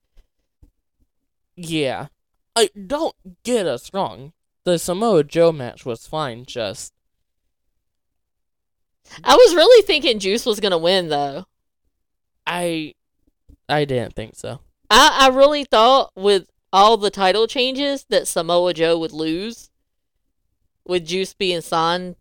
yeah. 1.56 2.08
I 2.56 2.70
don't 2.88 3.16
get 3.44 3.66
us 3.66 3.92
wrong. 3.94 4.34
The 4.66 4.80
Samoa 4.80 5.24
Joe 5.24 5.52
match 5.52 5.86
was 5.86 6.08
fine, 6.08 6.46
just 6.46 6.94
I 9.24 9.36
was 9.36 9.56
really 9.56 9.86
thinking 9.86 10.20
Juice 10.20 10.46
was 10.46 10.60
gonna 10.60 10.78
win 10.78 11.10
though. 11.10 11.46
I 12.48 12.94
I 13.68 13.86
didn't 13.86 14.16
think 14.16 14.36
so. 14.36 14.60
I, 14.90 15.20
I 15.24 15.36
really 15.36 15.66
thought 15.66 16.12
with 16.16 16.48
all 16.72 16.98
the 16.98 17.12
title 17.12 17.48
changes 17.48 18.06
that 18.10 18.28
Samoa 18.28 18.74
Joe 18.74 18.98
would 19.00 19.12
lose, 19.12 19.70
with 20.86 21.06
Juice 21.06 21.34
being 21.34 21.62
signed 21.62 22.16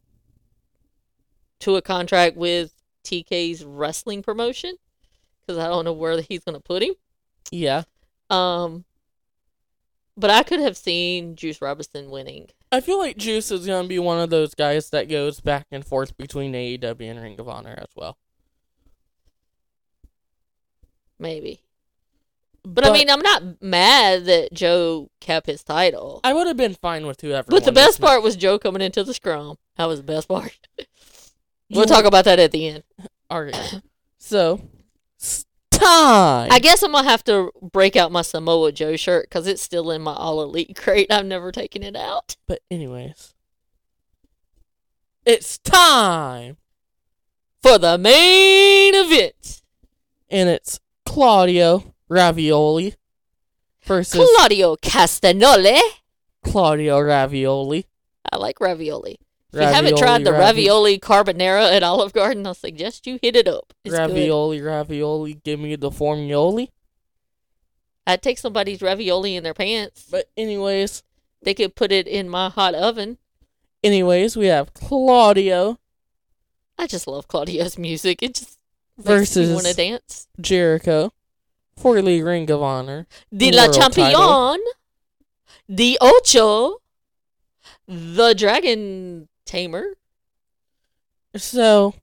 to 1.60 1.76
a 1.76 1.82
contract 1.82 2.36
with 2.36 2.72
TK's 3.04 3.64
wrestling 3.64 4.22
promotion, 4.22 4.76
because 5.40 5.58
I 5.58 5.68
don't 5.68 5.84
know 5.84 5.92
where 5.92 6.20
he's 6.20 6.44
gonna 6.44 6.60
put 6.60 6.82
him. 6.82 6.94
Yeah. 7.50 7.84
Um, 8.30 8.84
but 10.16 10.30
I 10.30 10.42
could 10.42 10.60
have 10.60 10.76
seen 10.76 11.36
Juice 11.36 11.60
Robinson 11.60 12.10
winning. 12.10 12.48
I 12.70 12.80
feel 12.80 12.98
like 12.98 13.16
Juice 13.16 13.50
is 13.50 13.66
gonna 13.66 13.88
be 13.88 13.98
one 13.98 14.18
of 14.20 14.30
those 14.30 14.54
guys 14.54 14.90
that 14.90 15.08
goes 15.08 15.40
back 15.40 15.66
and 15.70 15.84
forth 15.84 16.16
between 16.16 16.52
AEW 16.52 17.10
and 17.10 17.20
Ring 17.20 17.38
of 17.40 17.48
Honor 17.48 17.74
as 17.78 17.88
well. 17.94 18.16
Maybe. 21.18 21.60
But, 22.64 22.86
I 22.86 22.92
mean, 22.92 23.10
I'm 23.10 23.20
not 23.22 23.60
mad 23.60 24.24
that 24.26 24.52
Joe 24.52 25.10
kept 25.20 25.46
his 25.46 25.64
title. 25.64 26.20
I 26.22 26.32
would 26.32 26.46
have 26.46 26.56
been 26.56 26.74
fine 26.74 27.06
with 27.06 27.20
whoever. 27.20 27.50
but 27.50 27.64
the 27.64 27.72
best 27.72 28.00
part 28.00 28.22
was 28.22 28.36
Joe 28.36 28.56
coming 28.58 28.82
into 28.82 29.02
the 29.02 29.12
scrum. 29.14 29.56
That 29.76 29.86
was 29.86 29.98
the 29.98 30.04
best 30.04 30.28
part. 30.28 30.56
We'll 31.74 31.86
talk 31.86 32.04
about 32.04 32.26
that 32.26 32.38
at 32.38 32.50
the 32.52 32.68
end. 32.68 32.82
Alright. 33.32 33.80
So, 34.18 34.60
it's 34.78 34.81
time. 35.84 36.48
I 36.50 36.58
guess 36.60 36.82
I'm 36.82 36.92
gonna 36.92 37.08
have 37.08 37.24
to 37.24 37.50
break 37.60 37.96
out 37.96 38.12
my 38.12 38.22
Samoa 38.22 38.72
Joe 38.72 38.96
shirt 38.96 39.28
because 39.28 39.46
it's 39.46 39.62
still 39.62 39.90
in 39.90 40.02
my 40.02 40.14
All 40.14 40.42
Elite 40.42 40.76
crate. 40.76 41.10
I've 41.10 41.26
never 41.26 41.52
taken 41.52 41.82
it 41.82 41.96
out. 41.96 42.36
But 42.46 42.60
anyways, 42.70 43.34
it's 45.24 45.58
time, 45.58 46.56
For 47.62 47.78
the 47.78 47.96
main 47.98 48.94
event, 48.94 49.62
and 50.28 50.48
it's 50.48 50.80
Claudio 51.06 51.94
Ravioli 52.08 52.94
versus 53.84 54.28
Claudio 54.36 54.76
Castagnoli. 54.76 55.78
Claudio 56.44 57.00
Ravioli. 57.00 57.86
I 58.30 58.36
like 58.36 58.60
ravioli. 58.60 59.18
If 59.52 59.60
you 59.60 59.66
haven't 59.66 59.98
tried 59.98 60.24
the 60.24 60.32
ravi- 60.32 60.62
ravioli 60.62 60.98
carbonara 60.98 61.72
at 61.72 61.82
Olive 61.82 62.12
Garden, 62.12 62.46
I 62.46 62.52
suggest 62.52 63.06
you 63.06 63.18
hit 63.20 63.36
it 63.36 63.46
up. 63.46 63.74
It's 63.84 63.94
good. 63.94 63.98
ravioli, 64.00 64.60
ravioli, 64.62 65.34
give 65.44 65.60
me 65.60 65.76
the 65.76 65.90
formioli. 65.90 66.68
I'd 68.06 68.22
take 68.22 68.38
somebody's 68.38 68.80
ravioli 68.82 69.36
in 69.36 69.44
their 69.44 69.54
pants. 69.54 70.06
But 70.10 70.28
anyways, 70.36 71.02
They 71.42 71.54
could 71.54 71.74
put 71.74 71.92
it 71.92 72.06
in 72.08 72.28
my 72.28 72.48
hot 72.48 72.74
oven. 72.74 73.18
anyways, 73.84 74.36
we 74.36 74.46
have 74.46 74.72
Claudio 74.74 75.78
I 76.78 76.86
just 76.86 77.06
love 77.06 77.28
Claudio's 77.28 77.76
music. 77.78 78.22
It 78.22 78.34
just 78.36 78.58
Versus- 78.98 79.52
want 79.54 79.66
to 79.66 79.74
dance. 79.74 80.26
Jericho 80.40 81.12
for 81.76 82.00
the 82.00 82.22
Ring 82.22 82.50
of 82.50 82.62
Honor. 82.62 83.06
De 83.36 83.52
la 83.52 83.66
title. 83.66 83.80
Champion, 83.80 84.60
the 85.68 85.98
Ocho, 86.00 86.78
the 87.86 88.34
Dragon 88.34 89.28
Tamer. 89.44 89.94
So, 91.36 91.94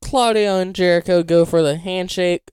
Claudio 0.00 0.58
and 0.58 0.74
Jericho 0.74 1.22
go 1.22 1.44
for 1.44 1.62
the 1.62 1.76
handshake. 1.76 2.50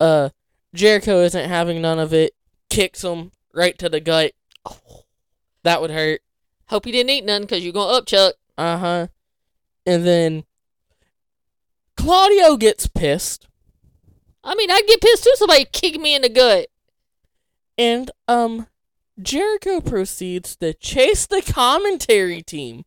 Uh, 0.00 0.30
Jericho 0.74 1.20
isn't 1.22 1.48
having 1.48 1.80
none 1.82 1.98
of 1.98 2.12
it. 2.12 2.32
Kicks 2.70 3.04
him 3.04 3.32
right 3.54 3.78
to 3.78 3.88
the 3.88 4.00
gut. 4.00 4.32
Oh, 4.64 5.04
That 5.62 5.80
would 5.80 5.90
hurt. 5.90 6.20
hope 6.68 6.86
you 6.86 6.92
didn't 6.92 7.10
eat 7.10 7.24
none 7.24 7.42
because 7.42 7.62
you're 7.62 7.72
going 7.72 7.94
to 7.94 8.02
upchuck. 8.16 8.32
Uh 8.58 8.78
huh. 8.78 9.06
And 9.86 10.04
then 10.06 10.44
Claudio 11.96 12.56
gets 12.56 12.86
pissed, 12.88 13.46
I 14.42 14.54
mean, 14.54 14.70
I'd 14.70 14.86
get 14.86 15.00
pissed 15.00 15.24
too. 15.24 15.32
Somebody 15.36 15.64
kick 15.72 16.00
me 16.00 16.14
in 16.14 16.22
the 16.22 16.28
gut. 16.28 16.66
and 17.78 18.10
um, 18.28 18.66
Jericho 19.20 19.80
proceeds 19.80 20.56
to 20.56 20.72
chase 20.74 21.26
the 21.26 21.42
commentary 21.42 22.42
team. 22.42 22.84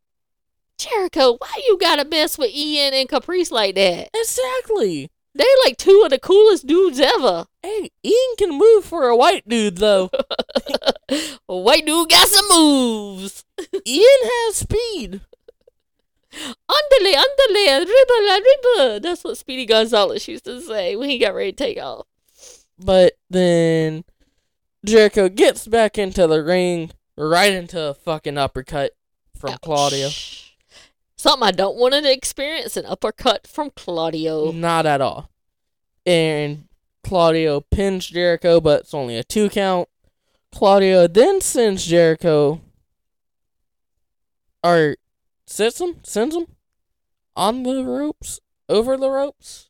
Jericho, 0.79 1.35
why 1.37 1.61
you 1.67 1.77
gotta 1.77 2.05
mess 2.05 2.37
with 2.37 2.51
Ian 2.51 2.93
and 2.93 3.09
Caprice 3.09 3.51
like 3.51 3.75
that? 3.75 4.09
Exactly. 4.15 5.11
They 5.35 5.45
like 5.65 5.77
two 5.77 6.01
of 6.03 6.09
the 6.09 6.19
coolest 6.19 6.65
dudes 6.65 6.99
ever. 6.99 7.45
Hey, 7.61 7.91
Ian 8.03 8.35
can 8.37 8.57
move 8.57 8.85
for 8.85 9.07
a 9.09 9.15
white 9.15 9.47
dude 9.47 9.77
though. 9.77 10.09
A 11.49 11.57
white 11.57 11.85
dude 11.87 12.09
got 12.09 12.27
some 12.27 12.45
moves. 12.49 13.43
Ian 13.85 14.05
has 14.23 14.57
speed. 14.57 15.21
Underlay, 16.31 17.15
underlay, 17.15 17.85
ribba 17.85 18.27
la 18.27 18.39
ribba. 18.39 19.01
That's 19.01 19.23
what 19.23 19.37
Speedy 19.37 19.65
Gonzalez 19.65 20.27
used 20.27 20.45
to 20.45 20.61
say 20.61 20.95
when 20.95 21.09
he 21.09 21.17
got 21.17 21.33
ready 21.33 21.51
to 21.51 21.63
take 21.63 21.79
off. 21.79 22.05
But 22.77 23.13
then 23.29 24.03
Jericho 24.85 25.27
gets 25.29 25.67
back 25.67 25.97
into 25.97 26.27
the 26.27 26.43
ring, 26.43 26.91
right 27.17 27.51
into 27.51 27.81
a 27.81 27.95
fucking 27.95 28.37
uppercut 28.37 28.91
from 29.35 29.51
Ouch. 29.53 29.61
Claudio. 29.61 30.09
Something 31.19 31.49
I 31.49 31.51
don't 31.51 31.75
want 31.75 31.93
to 31.95 32.09
experience 32.09 32.77
an 32.77 32.85
uppercut 32.85 33.45
from 33.45 33.71
Claudio. 33.75 34.53
Not 34.53 34.85
at 34.85 35.01
all. 35.01 35.29
And 36.05 36.69
Claudio 37.03 37.59
pins 37.59 38.07
Jericho, 38.07 38.61
but 38.61 38.83
it's 38.83 38.93
only 38.93 39.17
a 39.17 39.23
two 39.25 39.49
count. 39.49 39.89
Claudio 40.53 41.07
then 41.07 41.41
sends 41.41 41.85
Jericho, 41.85 42.61
or 44.63 44.95
sits 45.45 45.81
him, 45.81 45.97
sends 46.03 46.37
him 46.37 46.45
on 47.35 47.63
the 47.63 47.83
ropes, 47.83 48.39
over 48.69 48.95
the 48.95 49.09
ropes. 49.09 49.67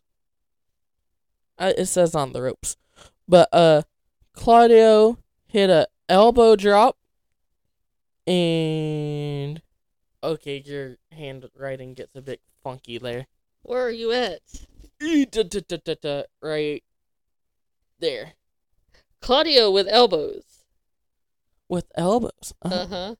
Uh, 1.57 1.73
it 1.75 1.87
says 1.87 2.13
on 2.13 2.31
the 2.31 2.43
ropes, 2.43 2.77
but 3.27 3.49
uh, 3.51 3.81
Claudio 4.33 5.17
hit 5.47 5.71
a 5.71 5.87
elbow 6.07 6.55
drop, 6.55 6.95
and 8.27 9.63
okay, 10.23 10.61
your 10.65 10.97
handwriting 11.11 11.93
gets 11.93 12.15
a 12.15 12.21
bit 12.21 12.41
funky 12.63 12.97
there. 12.97 13.27
Where 13.61 13.81
are 13.81 13.91
you 13.91 14.11
at? 14.11 14.41
Right 16.41 16.83
there. 17.99 18.33
Claudio 19.21 19.69
with 19.71 19.87
elbows. 19.87 20.65
With 21.67 21.85
elbows. 21.95 22.53
Uh, 22.63 22.69
Uh 22.69 22.87
huh. 22.87 23.15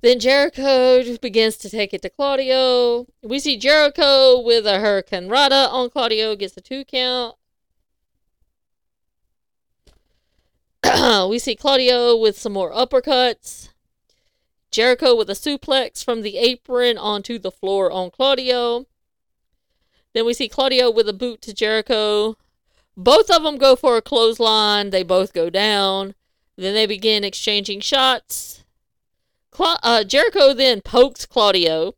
Then 0.00 0.20
Jericho 0.20 1.16
begins 1.16 1.56
to 1.56 1.70
take 1.70 1.94
it 1.94 2.02
to 2.02 2.10
Claudio. 2.10 3.06
We 3.22 3.38
see 3.38 3.56
Jericho 3.56 4.38
with 4.38 4.66
a 4.66 4.72
Hurricanrana 4.78 5.72
on 5.72 5.88
Claudio, 5.88 6.36
gets 6.36 6.54
a 6.58 6.60
two 6.60 6.84
count. 6.84 7.36
we 11.30 11.38
see 11.38 11.56
Claudio 11.56 12.14
with 12.16 12.38
some 12.38 12.52
more 12.52 12.70
uppercuts. 12.70 13.70
Jericho 14.74 15.14
with 15.14 15.30
a 15.30 15.34
suplex 15.34 16.04
from 16.04 16.22
the 16.22 16.36
apron 16.36 16.98
onto 16.98 17.38
the 17.38 17.52
floor 17.52 17.92
on 17.92 18.10
Claudio. 18.10 18.86
Then 20.14 20.26
we 20.26 20.34
see 20.34 20.48
Claudio 20.48 20.90
with 20.90 21.08
a 21.08 21.12
boot 21.12 21.40
to 21.42 21.54
Jericho. 21.54 22.36
Both 22.96 23.30
of 23.30 23.44
them 23.44 23.56
go 23.56 23.76
for 23.76 23.96
a 23.96 24.02
clothesline. 24.02 24.90
They 24.90 25.04
both 25.04 25.32
go 25.32 25.48
down. 25.48 26.16
Then 26.56 26.74
they 26.74 26.86
begin 26.86 27.22
exchanging 27.22 27.82
shots. 27.82 28.64
Cla- 29.52 29.78
uh, 29.84 30.02
Jericho 30.02 30.52
then 30.52 30.80
pokes 30.80 31.24
Claudio. 31.24 31.94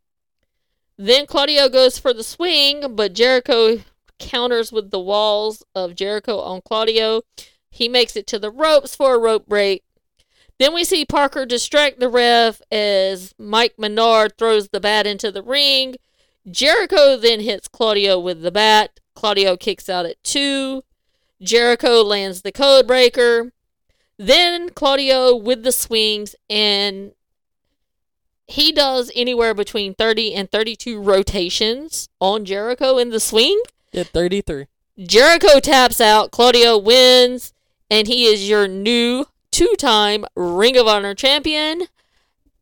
Then 0.98 1.24
Claudio 1.24 1.70
goes 1.70 1.98
for 1.98 2.12
the 2.12 2.22
swing, 2.22 2.94
but 2.94 3.14
Jericho 3.14 3.80
counters 4.18 4.70
with 4.70 4.90
the 4.90 5.00
walls 5.00 5.62
of 5.74 5.94
Jericho 5.94 6.40
on 6.40 6.60
Claudio. 6.60 7.22
He 7.70 7.88
makes 7.88 8.16
it 8.16 8.26
to 8.26 8.38
the 8.38 8.50
ropes 8.50 8.94
for 8.94 9.14
a 9.14 9.18
rope 9.18 9.46
break. 9.46 9.82
Then 10.58 10.72
we 10.72 10.84
see 10.84 11.04
Parker 11.04 11.44
distract 11.44 12.00
the 12.00 12.08
ref 12.08 12.62
as 12.70 13.34
Mike 13.38 13.74
Menard 13.78 14.38
throws 14.38 14.68
the 14.68 14.80
bat 14.80 15.06
into 15.06 15.30
the 15.30 15.42
ring. 15.42 15.96
Jericho 16.50 17.16
then 17.16 17.40
hits 17.40 17.68
Claudio 17.68 18.18
with 18.18 18.42
the 18.42 18.50
bat. 18.50 19.00
Claudio 19.14 19.56
kicks 19.56 19.88
out 19.88 20.06
at 20.06 20.22
two. 20.22 20.82
Jericho 21.42 22.02
lands 22.02 22.42
the 22.42 22.52
code 22.52 22.86
breaker. 22.86 23.52
Then 24.18 24.70
Claudio 24.70 25.36
with 25.36 25.62
the 25.62 25.72
swings, 25.72 26.34
and 26.48 27.12
he 28.46 28.72
does 28.72 29.10
anywhere 29.14 29.52
between 29.52 29.94
30 29.94 30.34
and 30.34 30.50
32 30.50 31.00
rotations 31.00 32.08
on 32.18 32.46
Jericho 32.46 32.96
in 32.96 33.10
the 33.10 33.20
swing. 33.20 33.60
Did 33.92 34.06
33. 34.08 34.66
Jericho 34.98 35.60
taps 35.60 36.00
out, 36.00 36.30
Claudio 36.30 36.78
wins, 36.78 37.52
and 37.90 38.06
he 38.06 38.24
is 38.24 38.48
your 38.48 38.66
new 38.66 39.26
two 39.56 39.74
time 39.78 40.26
Ring 40.34 40.76
of 40.76 40.86
Honor 40.86 41.14
champion. 41.14 41.84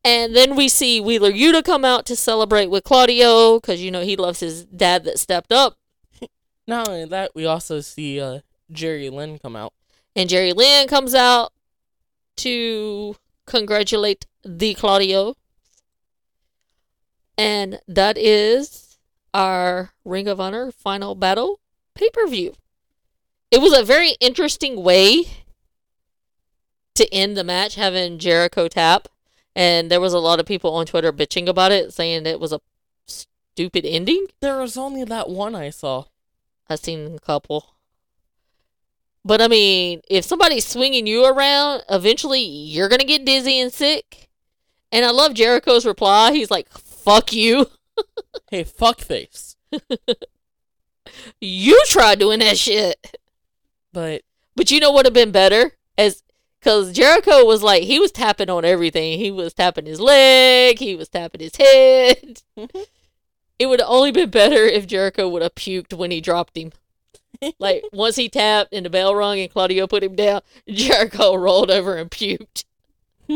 And 0.04 0.36
then 0.36 0.54
we 0.54 0.68
see 0.68 1.00
Wheeler 1.00 1.32
Yuta 1.32 1.64
come 1.64 1.84
out 1.84 2.06
to 2.06 2.14
celebrate 2.14 2.70
with 2.70 2.84
Claudio 2.84 3.58
because, 3.58 3.82
you 3.82 3.90
know, 3.90 4.02
he 4.02 4.14
loves 4.14 4.38
his 4.38 4.64
dad 4.66 5.02
that 5.04 5.18
stepped 5.18 5.50
up. 5.50 5.76
Not 6.68 6.88
only 6.88 7.04
that, 7.06 7.34
we 7.34 7.46
also 7.46 7.80
see 7.80 8.20
uh, 8.20 8.40
Jerry 8.70 9.10
Lynn 9.10 9.40
come 9.40 9.56
out. 9.56 9.72
And 10.14 10.28
Jerry 10.28 10.52
Lynn 10.52 10.86
comes 10.86 11.16
out 11.16 11.52
to 12.36 13.16
congratulate 13.46 14.26
the 14.44 14.74
Claudio. 14.74 15.34
And 17.36 17.80
that 17.88 18.16
is 18.16 18.98
our 19.32 19.90
Ring 20.04 20.28
of 20.28 20.38
Honor 20.38 20.70
final 20.70 21.16
battle 21.16 21.58
pay 21.94 22.08
per 22.10 22.28
view. 22.28 22.54
It 23.50 23.60
was 23.60 23.76
a 23.76 23.82
very 23.82 24.12
interesting 24.20 24.82
way 24.84 25.43
to 26.94 27.12
end 27.12 27.36
the 27.36 27.44
match, 27.44 27.74
having 27.74 28.18
Jericho 28.18 28.68
tap. 28.68 29.08
And 29.56 29.90
there 29.90 30.00
was 30.00 30.12
a 30.12 30.18
lot 30.18 30.40
of 30.40 30.46
people 30.46 30.74
on 30.74 30.86
Twitter 30.86 31.12
bitching 31.12 31.48
about 31.48 31.72
it, 31.72 31.92
saying 31.92 32.26
it 32.26 32.40
was 32.40 32.52
a 32.52 32.60
stupid 33.06 33.84
ending. 33.84 34.26
There 34.40 34.60
was 34.60 34.76
only 34.76 35.04
that 35.04 35.28
one 35.28 35.54
I 35.54 35.70
saw. 35.70 36.04
I've 36.68 36.80
seen 36.80 37.14
a 37.14 37.20
couple. 37.20 37.74
But 39.24 39.40
I 39.40 39.48
mean, 39.48 40.00
if 40.08 40.24
somebody's 40.24 40.66
swinging 40.66 41.06
you 41.06 41.24
around, 41.24 41.82
eventually 41.88 42.42
you're 42.42 42.88
going 42.88 43.00
to 43.00 43.06
get 43.06 43.24
dizzy 43.24 43.58
and 43.58 43.72
sick. 43.72 44.28
And 44.92 45.04
I 45.04 45.10
love 45.10 45.34
Jericho's 45.34 45.86
reply. 45.86 46.32
He's 46.32 46.50
like, 46.50 46.68
fuck 46.70 47.32
you. 47.32 47.66
Hey, 48.50 48.64
fuckface. 48.64 49.54
You 51.40 51.82
try 51.86 52.14
doing 52.14 52.40
that 52.40 52.58
shit. 52.58 53.18
But 53.92 54.22
But 54.56 54.70
you 54.70 54.80
know 54.80 54.90
what 54.90 54.96
would 54.96 55.06
have 55.06 55.14
been 55.14 55.30
better? 55.30 55.72
As 55.96 56.23
because 56.64 56.92
Jericho 56.92 57.44
was 57.44 57.62
like 57.62 57.82
he 57.82 58.00
was 58.00 58.10
tapping 58.10 58.48
on 58.48 58.64
everything. 58.64 59.18
He 59.18 59.30
was 59.30 59.52
tapping 59.52 59.84
his 59.84 60.00
leg. 60.00 60.78
He 60.78 60.96
was 60.96 61.10
tapping 61.10 61.42
his 61.42 61.56
head. 61.56 62.40
it 63.58 63.66
would 63.66 63.80
have 63.80 63.88
only 63.88 64.10
been 64.10 64.30
better 64.30 64.64
if 64.64 64.86
Jericho 64.86 65.28
would 65.28 65.42
have 65.42 65.54
puked 65.54 65.92
when 65.92 66.10
he 66.10 66.22
dropped 66.22 66.56
him. 66.56 66.72
like 67.58 67.84
once 67.92 68.16
he 68.16 68.30
tapped 68.30 68.72
and 68.72 68.86
the 68.86 68.90
bell 68.90 69.14
rung 69.14 69.38
and 69.38 69.52
Claudio 69.52 69.86
put 69.86 70.02
him 70.02 70.16
down, 70.16 70.40
Jericho 70.66 71.34
rolled 71.34 71.70
over 71.70 71.96
and 71.96 72.10
puked. 72.10 72.64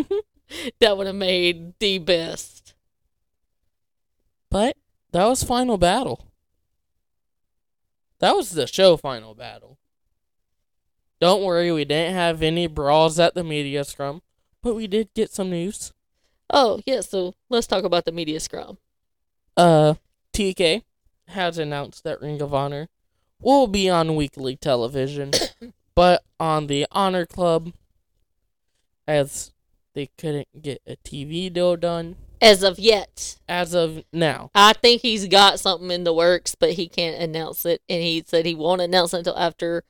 that 0.80 0.96
would 0.96 1.06
have 1.06 1.16
made 1.16 1.78
the 1.80 1.98
best. 1.98 2.72
but 4.50 4.74
that 5.12 5.26
was 5.26 5.42
final 5.42 5.76
battle. 5.76 6.24
That 8.20 8.34
was 8.34 8.50
the 8.50 8.66
show 8.66 8.96
final 8.96 9.34
battle. 9.34 9.77
Don't 11.20 11.42
worry, 11.42 11.72
we 11.72 11.84
didn't 11.84 12.14
have 12.14 12.42
any 12.42 12.66
brawls 12.66 13.18
at 13.18 13.34
the 13.34 13.42
media 13.42 13.84
scrum, 13.84 14.22
but 14.62 14.74
we 14.74 14.86
did 14.86 15.12
get 15.14 15.32
some 15.32 15.50
news. 15.50 15.92
Oh 16.50 16.80
yeah, 16.86 17.00
so 17.00 17.34
let's 17.48 17.66
talk 17.66 17.84
about 17.84 18.04
the 18.04 18.12
media 18.12 18.40
scrum. 18.40 18.78
Uh, 19.56 19.94
TK 20.32 20.82
has 21.28 21.58
announced 21.58 22.04
that 22.04 22.20
Ring 22.20 22.40
of 22.40 22.54
Honor 22.54 22.88
will 23.40 23.66
be 23.66 23.90
on 23.90 24.16
weekly 24.16 24.56
television, 24.56 25.32
but 25.94 26.22
on 26.38 26.68
the 26.68 26.86
Honor 26.92 27.26
Club, 27.26 27.72
as 29.06 29.52
they 29.94 30.10
couldn't 30.16 30.62
get 30.62 30.80
a 30.86 30.96
TV 30.96 31.52
deal 31.52 31.76
done 31.76 32.14
As 32.40 32.62
of 32.62 32.78
yet, 32.78 33.36
as 33.48 33.74
of 33.74 34.04
now. 34.12 34.50
I 34.54 34.72
think 34.74 35.02
he's 35.02 35.26
got 35.26 35.58
something 35.58 35.90
in 35.90 36.04
the 36.04 36.14
works, 36.14 36.54
but 36.54 36.74
he 36.74 36.88
can't 36.88 37.20
announce 37.20 37.66
it. 37.66 37.82
And 37.88 38.00
he 38.00 38.22
said 38.24 38.46
he 38.46 38.54
won't 38.54 38.80
announce 38.80 39.12
it 39.12 39.18
until 39.18 39.36
after 39.36 39.82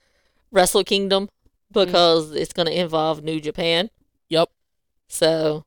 Wrestle 0.51 0.84
Kingdom 0.84 1.24
mm-hmm. 1.24 1.84
because 1.84 2.32
it's 2.32 2.53
going 2.53 2.66
to 2.66 2.80
involve 2.80 3.22
New 3.22 3.40
Japan. 3.40 3.90
Yep. 4.28 4.51
So 5.09 5.64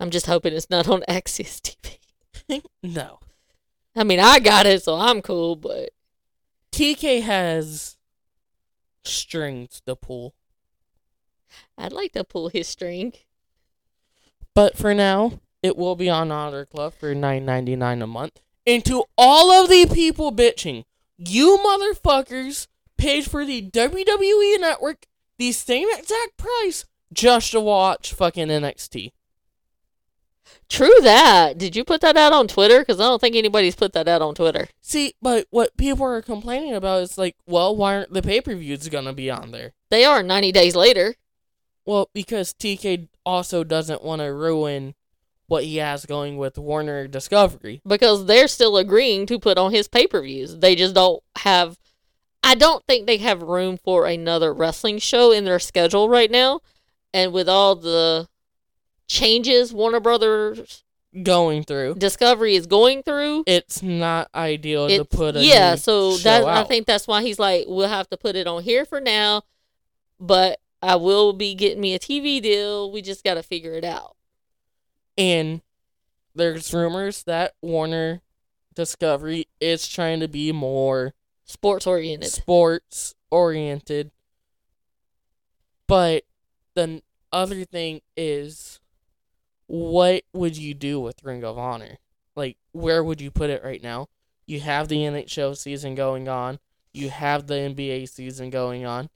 I'm 0.00 0.10
just 0.10 0.26
hoping 0.26 0.52
it's 0.52 0.70
not 0.70 0.88
on 0.88 1.02
AXS 1.08 1.60
TV. 1.60 2.62
no. 2.82 3.18
I 3.94 4.04
mean, 4.04 4.20
I 4.20 4.38
got 4.38 4.66
it, 4.66 4.82
so 4.82 4.96
I'm 4.96 5.20
cool, 5.20 5.54
but 5.54 5.90
TK 6.72 7.22
has 7.22 7.98
strings 9.04 9.82
to 9.86 9.94
pull. 9.94 10.34
I'd 11.76 11.92
like 11.92 12.12
to 12.12 12.24
pull 12.24 12.48
his 12.48 12.66
string. 12.66 13.12
But 14.54 14.76
for 14.76 14.94
now, 14.94 15.40
it 15.62 15.76
will 15.76 15.96
be 15.96 16.08
on 16.08 16.32
Honor 16.32 16.64
Club 16.64 16.94
for 16.94 17.14
nine 17.14 17.44
ninety 17.44 17.76
nine 17.76 18.02
a 18.02 18.06
month. 18.06 18.40
And 18.66 18.84
to 18.86 19.04
all 19.18 19.50
of 19.50 19.68
the 19.68 19.86
people 19.92 20.32
bitching, 20.32 20.84
you 21.18 21.58
motherfuckers 21.64 22.66
paid 22.96 23.24
for 23.24 23.44
the 23.44 23.68
WWE 23.70 24.60
network 24.60 25.06
the 25.38 25.52
same 25.52 25.88
exact 25.90 26.36
price 26.36 26.84
just 27.12 27.52
to 27.52 27.60
watch 27.60 28.12
fucking 28.12 28.48
NXT. 28.48 29.12
True 30.68 31.00
that. 31.02 31.58
Did 31.58 31.76
you 31.76 31.84
put 31.84 32.00
that 32.00 32.16
out 32.16 32.32
on 32.32 32.48
Twitter? 32.48 32.80
Because 32.80 32.98
I 32.98 33.04
don't 33.04 33.20
think 33.20 33.36
anybody's 33.36 33.76
put 33.76 33.92
that 33.92 34.08
out 34.08 34.22
on 34.22 34.34
Twitter. 34.34 34.68
See, 34.80 35.14
but 35.20 35.46
what 35.50 35.76
people 35.76 36.06
are 36.06 36.22
complaining 36.22 36.74
about 36.74 37.02
is 37.02 37.18
like, 37.18 37.36
well, 37.46 37.76
why 37.76 37.96
aren't 37.96 38.12
the 38.12 38.22
pay 38.22 38.40
per 38.40 38.54
views 38.54 38.88
gonna 38.88 39.12
be 39.12 39.30
on 39.30 39.50
there? 39.50 39.72
They 39.90 40.04
are 40.04 40.22
90 40.22 40.52
days 40.52 40.74
later. 40.74 41.16
Well, 41.84 42.08
because 42.14 42.54
TK 42.54 43.08
also 43.26 43.64
doesn't 43.64 44.02
want 44.02 44.20
to 44.22 44.32
ruin 44.32 44.94
what 45.52 45.64
he 45.64 45.76
has 45.76 46.06
going 46.06 46.38
with 46.38 46.56
Warner 46.56 47.06
Discovery. 47.06 47.82
because 47.86 48.24
they're 48.24 48.48
still 48.48 48.78
agreeing 48.78 49.26
to 49.26 49.38
put 49.38 49.58
on 49.58 49.70
his 49.70 49.86
pay 49.86 50.06
per 50.06 50.22
views. 50.22 50.56
They 50.56 50.74
just 50.74 50.94
don't 50.94 51.22
have. 51.36 51.78
I 52.42 52.54
don't 52.54 52.84
think 52.86 53.06
they 53.06 53.18
have 53.18 53.42
room 53.42 53.76
for 53.76 54.06
another 54.06 54.52
wrestling 54.52 54.98
show 54.98 55.30
in 55.30 55.44
their 55.44 55.58
schedule 55.58 56.08
right 56.08 56.30
now. 56.30 56.60
And 57.14 57.32
with 57.32 57.48
all 57.48 57.76
the 57.76 58.28
changes 59.06 59.72
Warner 59.72 60.00
Brothers 60.00 60.82
Going 61.22 61.62
through. 61.62 61.96
Discovery 61.96 62.56
is 62.56 62.66
going 62.66 63.02
through, 63.02 63.44
it's 63.46 63.82
not 63.82 64.30
ideal 64.34 64.88
to 64.88 65.04
put 65.04 65.36
a 65.36 65.44
yeah. 65.44 65.74
So 65.74 66.16
that 66.18 66.42
I 66.44 66.64
think 66.64 66.86
that's 66.86 67.06
why 67.06 67.20
he's 67.20 67.38
like, 67.38 67.66
we'll 67.68 67.86
have 67.86 68.08
to 68.08 68.16
put 68.16 68.34
it 68.34 68.46
on 68.46 68.62
here 68.62 68.86
for 68.86 68.98
now, 68.98 69.42
but 70.18 70.58
I 70.80 70.96
will 70.96 71.34
be 71.34 71.54
getting 71.54 71.82
me 71.82 71.92
a 71.94 71.98
TV 71.98 72.40
deal. 72.40 72.90
We 72.90 73.02
just 73.02 73.24
got 73.24 73.34
to 73.34 73.42
figure 73.42 73.74
it 73.74 73.84
out. 73.84 74.16
And 75.16 75.62
there's 76.34 76.72
rumors 76.72 77.22
that 77.24 77.54
Warner 77.60 78.22
Discovery 78.74 79.46
is 79.60 79.86
trying 79.86 80.20
to 80.20 80.28
be 80.28 80.52
more 80.52 81.14
Sports 81.44 81.86
oriented. 81.86 82.30
sports 82.30 83.14
oriented. 83.30 84.10
But 85.86 86.24
the 86.74 87.02
other 87.32 87.64
thing 87.64 88.00
is 88.16 88.80
what 89.66 90.22
would 90.32 90.56
you 90.56 90.74
do 90.74 91.00
with 91.00 91.22
Ring 91.22 91.44
of 91.44 91.58
Honor? 91.58 91.98
Like 92.34 92.56
where 92.72 93.04
would 93.04 93.20
you 93.20 93.30
put 93.30 93.50
it 93.50 93.62
right 93.62 93.82
now? 93.82 94.08
You 94.46 94.60
have 94.60 94.88
the 94.88 94.96
NHL 94.96 95.56
season 95.56 95.94
going 95.94 96.28
on. 96.28 96.58
You 96.92 97.10
have 97.10 97.46
the 97.46 97.54
NBA 97.54 98.08
season 98.08 98.50
going 98.50 98.84
on. 98.84 99.08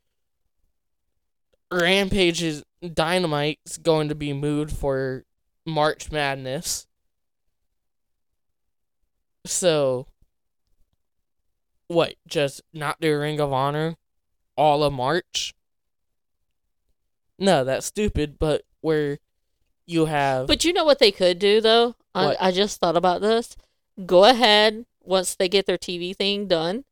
Rampage's 1.70 2.62
Dynamite's 2.82 3.78
going 3.78 4.08
to 4.08 4.14
be 4.14 4.32
moved 4.32 4.72
for 4.72 5.24
March 5.66 6.10
Madness. 6.10 6.86
So, 9.44 10.06
what? 11.88 12.14
Just 12.26 12.62
not 12.72 13.00
do 13.00 13.18
Ring 13.18 13.40
of 13.40 13.52
Honor 13.52 13.96
all 14.56 14.82
of 14.82 14.92
March? 14.92 15.54
No, 17.38 17.64
that's 17.64 17.86
stupid. 17.86 18.38
But 18.38 18.62
where 18.80 19.18
you 19.86 20.06
have 20.06 20.46
But 20.46 20.64
you 20.64 20.72
know 20.72 20.84
what 20.84 20.98
they 20.98 21.12
could 21.12 21.38
do 21.38 21.60
though? 21.60 21.96
I, 22.14 22.36
I 22.40 22.50
just 22.50 22.80
thought 22.80 22.96
about 22.96 23.20
this. 23.20 23.56
Go 24.06 24.24
ahead 24.24 24.86
once 25.02 25.34
they 25.34 25.48
get 25.48 25.66
their 25.66 25.78
TV 25.78 26.16
thing 26.16 26.48
done, 26.48 26.84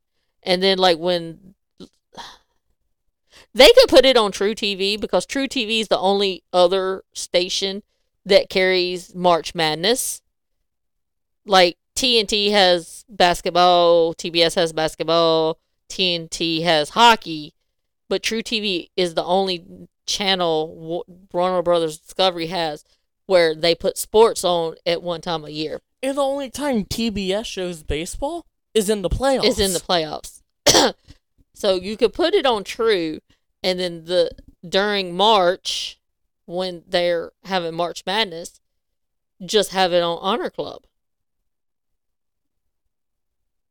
and 0.43 0.61
then 0.61 0.77
like 0.77 0.99
when 0.99 1.55
they 3.53 3.71
could 3.73 3.89
put 3.89 4.05
it 4.05 4.17
on 4.17 4.31
truTV 4.31 4.99
because 5.01 5.25
truTV 5.25 5.81
is 5.81 5.87
the 5.87 5.97
only 5.97 6.43
other 6.53 7.03
station 7.13 7.83
that 8.25 8.49
carries 8.49 9.13
March 9.13 9.53
Madness. 9.55 10.21
Like 11.45 11.77
TNT 11.95 12.51
has 12.51 13.05
basketball, 13.07 14.13
TBS 14.15 14.55
has 14.55 14.73
basketball, 14.73 15.59
TNT 15.89 16.63
has 16.63 16.89
hockey, 16.89 17.53
but 18.09 18.23
truTV 18.23 18.89
is 18.97 19.13
the 19.13 19.23
only 19.23 19.65
channel 20.05 20.75
Wa- 20.75 21.15
Warner 21.31 21.61
Brothers 21.61 21.97
Discovery 21.97 22.47
has 22.47 22.83
where 23.27 23.55
they 23.55 23.73
put 23.73 23.97
sports 23.97 24.43
on 24.43 24.75
at 24.85 25.01
one 25.01 25.21
time 25.21 25.45
a 25.45 25.49
year. 25.49 25.81
and 26.03 26.17
the 26.17 26.21
only 26.21 26.49
time 26.49 26.85
TBS 26.85 27.45
shows 27.45 27.81
baseball 27.81 28.45
is 28.73 28.89
in 28.89 29.01
the 29.01 29.09
playoffs. 29.09 29.45
Is 29.45 29.59
in 29.59 29.73
the 29.73 29.79
playoffs. 29.79 30.41
so 31.53 31.75
you 31.75 31.97
could 31.97 32.13
put 32.13 32.33
it 32.33 32.45
on 32.45 32.63
True, 32.63 33.19
and 33.63 33.79
then 33.79 34.05
the 34.05 34.31
during 34.67 35.15
March 35.15 35.99
when 36.45 36.83
they're 36.87 37.31
having 37.43 37.75
March 37.75 38.03
Madness, 38.05 38.61
just 39.45 39.71
have 39.71 39.93
it 39.93 40.01
on 40.01 40.17
Honor 40.21 40.49
Club. 40.49 40.83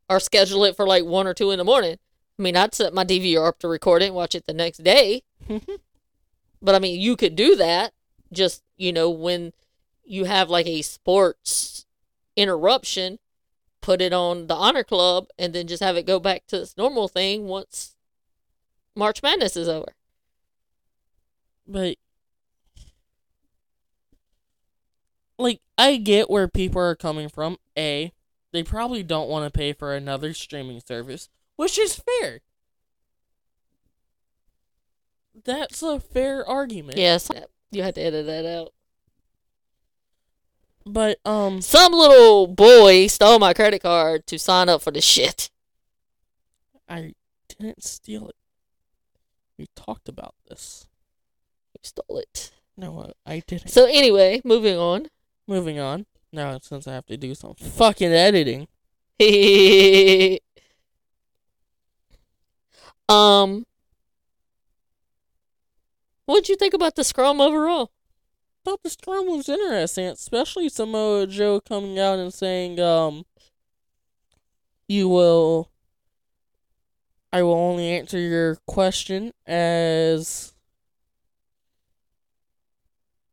Or 0.08 0.20
schedule 0.20 0.64
it 0.64 0.76
for 0.76 0.86
like 0.86 1.04
one 1.04 1.26
or 1.26 1.34
two 1.34 1.50
in 1.50 1.58
the 1.58 1.64
morning. 1.64 1.98
I 2.38 2.42
mean, 2.42 2.56
I'd 2.56 2.74
set 2.74 2.92
my 2.92 3.04
DVR 3.04 3.48
up 3.48 3.58
to 3.60 3.68
record 3.68 4.02
it 4.02 4.06
and 4.06 4.14
watch 4.14 4.34
it 4.34 4.46
the 4.46 4.52
next 4.52 4.78
day. 4.78 5.22
But 6.64 6.74
I 6.74 6.78
mean, 6.78 6.98
you 6.98 7.14
could 7.14 7.36
do 7.36 7.56
that 7.56 7.92
just, 8.32 8.62
you 8.78 8.90
know, 8.90 9.10
when 9.10 9.52
you 10.02 10.24
have 10.24 10.48
like 10.48 10.66
a 10.66 10.80
sports 10.80 11.84
interruption, 12.36 13.18
put 13.82 14.00
it 14.00 14.14
on 14.14 14.46
the 14.46 14.54
Honor 14.54 14.82
Club 14.82 15.26
and 15.38 15.52
then 15.52 15.66
just 15.66 15.82
have 15.82 15.96
it 15.96 16.06
go 16.06 16.18
back 16.18 16.46
to 16.46 16.62
its 16.62 16.76
normal 16.78 17.06
thing 17.06 17.46
once 17.46 17.96
March 18.96 19.22
Madness 19.22 19.56
is 19.56 19.68
over. 19.68 19.92
But 21.66 21.98
like 25.38 25.60
I 25.76 25.96
get 25.96 26.30
where 26.30 26.48
people 26.48 26.80
are 26.80 26.94
coming 26.94 27.28
from. 27.28 27.58
A, 27.76 28.12
they 28.52 28.62
probably 28.62 29.02
don't 29.02 29.28
want 29.28 29.44
to 29.44 29.56
pay 29.56 29.72
for 29.72 29.94
another 29.94 30.32
streaming 30.32 30.80
service, 30.86 31.28
which 31.56 31.78
is 31.78 31.94
fair. 32.20 32.40
That's 35.44 35.82
a 35.82 35.98
fair 35.98 36.48
argument. 36.48 36.98
Yes, 36.98 37.28
you 37.70 37.82
had 37.82 37.96
to 37.96 38.00
edit 38.00 38.26
that 38.26 38.46
out. 38.46 38.72
But 40.86 41.18
um 41.24 41.60
Some 41.62 41.92
little 41.92 42.46
boy 42.46 43.06
stole 43.06 43.38
my 43.38 43.54
credit 43.54 43.82
card 43.82 44.26
to 44.26 44.38
sign 44.38 44.68
up 44.68 44.82
for 44.82 44.90
the 44.90 45.00
shit. 45.00 45.50
I 46.88 47.14
didn't 47.48 47.82
steal 47.82 48.28
it. 48.28 48.36
We 49.58 49.66
talked 49.74 50.08
about 50.08 50.34
this. 50.48 50.86
You 51.74 51.80
stole 51.82 52.18
it. 52.18 52.52
No, 52.76 53.12
I, 53.26 53.34
I 53.34 53.42
didn't. 53.46 53.70
So 53.70 53.86
anyway, 53.86 54.42
moving 54.44 54.76
on. 54.76 55.08
Moving 55.46 55.78
on. 55.78 56.06
Now, 56.32 56.58
since 56.60 56.88
I 56.88 56.94
have 56.94 57.06
to 57.06 57.16
do 57.16 57.34
some 57.34 57.54
fucking 57.54 58.12
editing. 58.12 58.66
um, 63.08 63.64
what'd 66.24 66.48
you 66.48 66.56
think 66.56 66.74
about 66.74 66.96
the 66.96 67.04
scrum 67.04 67.40
overall? 67.40 67.92
I 68.66 68.70
thought 68.70 68.82
the 68.82 68.90
scrum 68.90 69.26
was 69.26 69.48
interesting, 69.48 70.06
especially 70.06 70.68
Samoa 70.68 71.26
Joe 71.26 71.60
coming 71.60 71.98
out 71.98 72.18
and 72.18 72.34
saying, 72.34 72.80
um, 72.80 73.24
you 74.88 75.08
will, 75.08 75.70
I 77.32 77.42
will 77.42 77.54
only 77.54 77.90
answer 77.90 78.18
your 78.18 78.56
question 78.66 79.32
as 79.46 80.54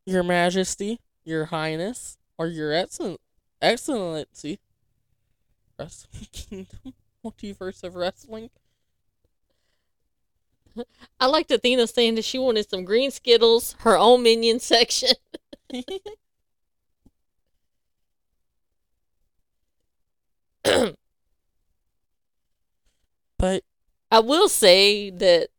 Your 0.05 0.23
Majesty, 0.23 0.99
Your 1.23 1.45
Highness, 1.45 2.17
or 2.37 2.47
Your 2.47 2.73
Excellency. 3.61 4.59
Wrestling 5.77 6.27
Kingdom, 6.31 6.93
multiverse 7.23 7.83
of 7.83 7.95
wrestling. 7.95 8.49
I 11.19 11.25
liked 11.25 11.51
Athena 11.51 11.87
saying 11.87 12.15
that 12.15 12.23
she 12.25 12.39
wanted 12.39 12.69
some 12.69 12.85
green 12.85 13.11
Skittles, 13.11 13.75
her 13.79 13.97
own 13.97 14.23
minion 14.23 14.59
section. 14.59 15.09
but 23.37 23.63
I 24.09 24.19
will 24.19 24.47
say 24.49 25.09
that 25.09 25.49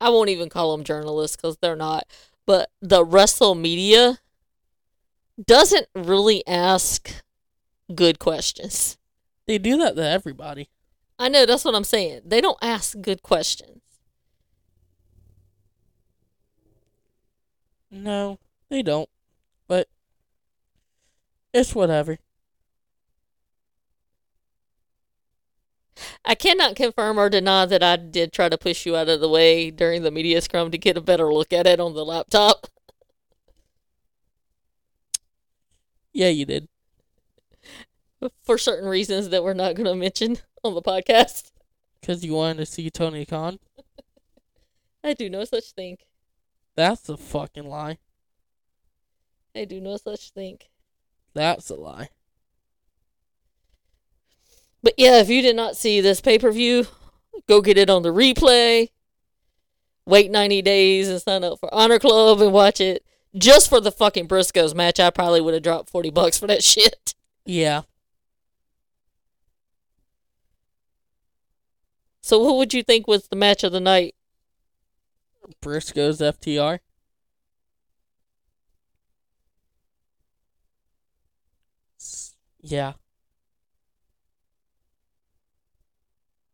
I 0.00 0.10
won't 0.10 0.30
even 0.30 0.48
call 0.48 0.76
them 0.76 0.84
journalists 0.84 1.36
because 1.36 1.56
they're 1.58 1.76
not, 1.76 2.06
but 2.46 2.70
the 2.80 3.04
wrestle 3.04 3.54
media 3.54 4.18
doesn't 5.46 5.86
really 5.94 6.46
ask 6.46 7.10
good 7.94 8.18
questions. 8.18 8.98
they 9.46 9.58
do 9.58 9.76
that 9.78 9.96
to 9.96 10.06
everybody. 10.06 10.68
I 11.18 11.28
know 11.28 11.44
that's 11.44 11.64
what 11.64 11.74
I'm 11.74 11.84
saying. 11.84 12.22
They 12.24 12.40
don't 12.40 12.58
ask 12.62 13.00
good 13.00 13.22
questions. 13.22 13.80
No, 17.90 18.38
they 18.68 18.82
don't. 18.82 19.08
But 19.66 19.88
it's 21.52 21.74
whatever. 21.74 22.18
I 26.24 26.34
cannot 26.34 26.76
confirm 26.76 27.18
or 27.18 27.28
deny 27.28 27.66
that 27.66 27.82
I 27.82 27.96
did 27.96 28.32
try 28.32 28.48
to 28.48 28.56
push 28.56 28.86
you 28.86 28.96
out 28.96 29.08
of 29.08 29.20
the 29.20 29.28
way 29.28 29.70
during 29.70 30.02
the 30.02 30.10
media 30.10 30.40
scrum 30.40 30.70
to 30.70 30.78
get 30.78 30.96
a 30.96 31.00
better 31.00 31.32
look 31.32 31.52
at 31.52 31.66
it 31.66 31.80
on 31.80 31.94
the 31.94 32.04
laptop. 32.04 32.66
Yeah, 36.12 36.28
you 36.28 36.44
did. 36.44 36.68
For 38.42 38.58
certain 38.58 38.88
reasons 38.88 39.30
that 39.30 39.42
we're 39.42 39.54
not 39.54 39.74
going 39.74 39.86
to 39.86 39.94
mention 39.94 40.38
on 40.62 40.74
the 40.74 40.82
podcast. 40.82 41.52
Because 42.00 42.24
you 42.24 42.34
wanted 42.34 42.58
to 42.58 42.66
see 42.66 42.90
Tony 42.90 43.24
Khan? 43.24 43.58
I 45.04 45.14
do 45.14 45.30
no 45.30 45.44
such 45.44 45.72
thing. 45.72 45.98
That's 46.76 47.08
a 47.08 47.16
fucking 47.16 47.68
lie. 47.68 47.98
I 49.54 49.64
do 49.64 49.80
no 49.80 49.96
such 49.96 50.30
thing. 50.30 50.58
That's 51.34 51.70
a 51.70 51.74
lie. 51.74 52.08
But 54.82 54.94
yeah, 54.96 55.20
if 55.20 55.28
you 55.28 55.42
did 55.42 55.56
not 55.56 55.76
see 55.76 56.00
this 56.00 56.20
pay 56.20 56.38
per 56.38 56.50
view, 56.50 56.86
go 57.48 57.60
get 57.60 57.78
it 57.78 57.90
on 57.90 58.02
the 58.02 58.12
replay. 58.12 58.88
Wait 60.06 60.30
90 60.30 60.62
days 60.62 61.08
and 61.08 61.20
sign 61.20 61.44
up 61.44 61.60
for 61.60 61.72
Honor 61.72 61.98
Club 61.98 62.40
and 62.40 62.52
watch 62.52 62.80
it. 62.80 63.04
Just 63.36 63.68
for 63.68 63.80
the 63.80 63.92
fucking 63.92 64.26
Briscoes 64.26 64.74
match, 64.74 64.98
I 64.98 65.10
probably 65.10 65.40
would 65.40 65.54
have 65.54 65.62
dropped 65.62 65.90
40 65.90 66.10
bucks 66.10 66.38
for 66.38 66.46
that 66.48 66.64
shit. 66.64 67.14
Yeah. 67.44 67.82
So, 72.20 72.38
what 72.38 72.56
would 72.56 72.74
you 72.74 72.82
think 72.82 73.06
was 73.06 73.28
the 73.28 73.36
match 73.36 73.64
of 73.64 73.72
the 73.72 73.80
night? 73.80 74.14
Briscoe's 75.60 76.20
FTR. 76.20 76.80
Yeah. 82.62 82.92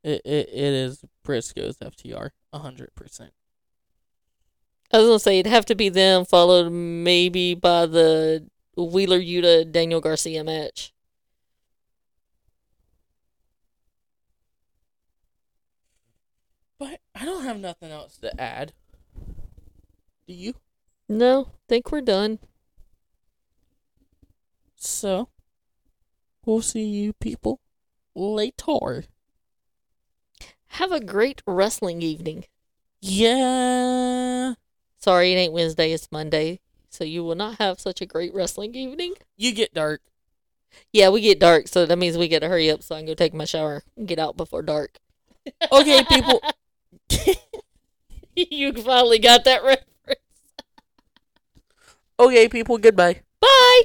It, 0.02 0.22
it, 0.24 0.48
it 0.48 0.72
is 0.72 1.04
Briscoe's 1.24 1.78
FTR. 1.78 2.30
A 2.52 2.58
hundred 2.58 2.94
percent. 2.94 3.32
I 4.92 4.98
was 4.98 5.06
gonna 5.08 5.18
say 5.18 5.38
it'd 5.38 5.50
have 5.52 5.66
to 5.66 5.74
be 5.74 5.88
them, 5.88 6.24
followed 6.24 6.70
maybe 6.70 7.54
by 7.54 7.86
the 7.86 8.46
Wheeler 8.76 9.20
Yuta 9.20 9.70
Daniel 9.70 10.00
Garcia 10.00 10.44
match. 10.44 10.92
But 16.78 17.00
I 17.14 17.24
don't 17.24 17.44
have 17.44 17.58
nothing 17.58 17.90
else 17.90 18.18
to 18.18 18.38
add. 18.40 18.72
Do 20.26 20.34
you? 20.34 20.54
No, 21.08 21.52
think 21.68 21.90
we're 21.90 22.00
done. 22.00 22.38
So, 24.76 25.28
we'll 26.44 26.62
see 26.62 26.84
you 26.84 27.12
people 27.14 27.60
later. 28.14 29.04
Have 30.68 30.92
a 30.92 31.00
great 31.00 31.42
wrestling 31.46 32.02
evening. 32.02 32.44
Yeah. 33.00 34.54
Sorry, 34.98 35.32
it 35.32 35.36
ain't 35.36 35.52
Wednesday, 35.52 35.92
it's 35.92 36.10
Monday. 36.10 36.60
So 36.88 37.04
you 37.04 37.24
will 37.24 37.34
not 37.34 37.58
have 37.58 37.80
such 37.80 38.00
a 38.00 38.06
great 38.06 38.34
wrestling 38.34 38.74
evening. 38.74 39.14
You 39.36 39.52
get 39.52 39.74
dark. 39.74 40.00
Yeah, 40.92 41.10
we 41.10 41.20
get 41.20 41.40
dark, 41.40 41.68
so 41.68 41.86
that 41.86 41.96
means 41.98 42.16
we 42.16 42.28
gotta 42.28 42.48
hurry 42.48 42.70
up 42.70 42.82
so 42.82 42.94
I 42.94 42.98
can 43.00 43.06
go 43.06 43.14
take 43.14 43.34
my 43.34 43.44
shower 43.44 43.82
and 43.96 44.08
get 44.08 44.18
out 44.18 44.36
before 44.36 44.62
dark. 44.62 44.98
Okay, 45.70 46.02
people. 46.04 46.40
you 48.34 48.72
finally 48.72 49.18
got 49.18 49.44
that 49.44 49.62
reference. 49.62 50.20
okay, 52.18 52.48
people. 52.48 52.78
Goodbye. 52.78 53.22
Bye! 53.40 53.82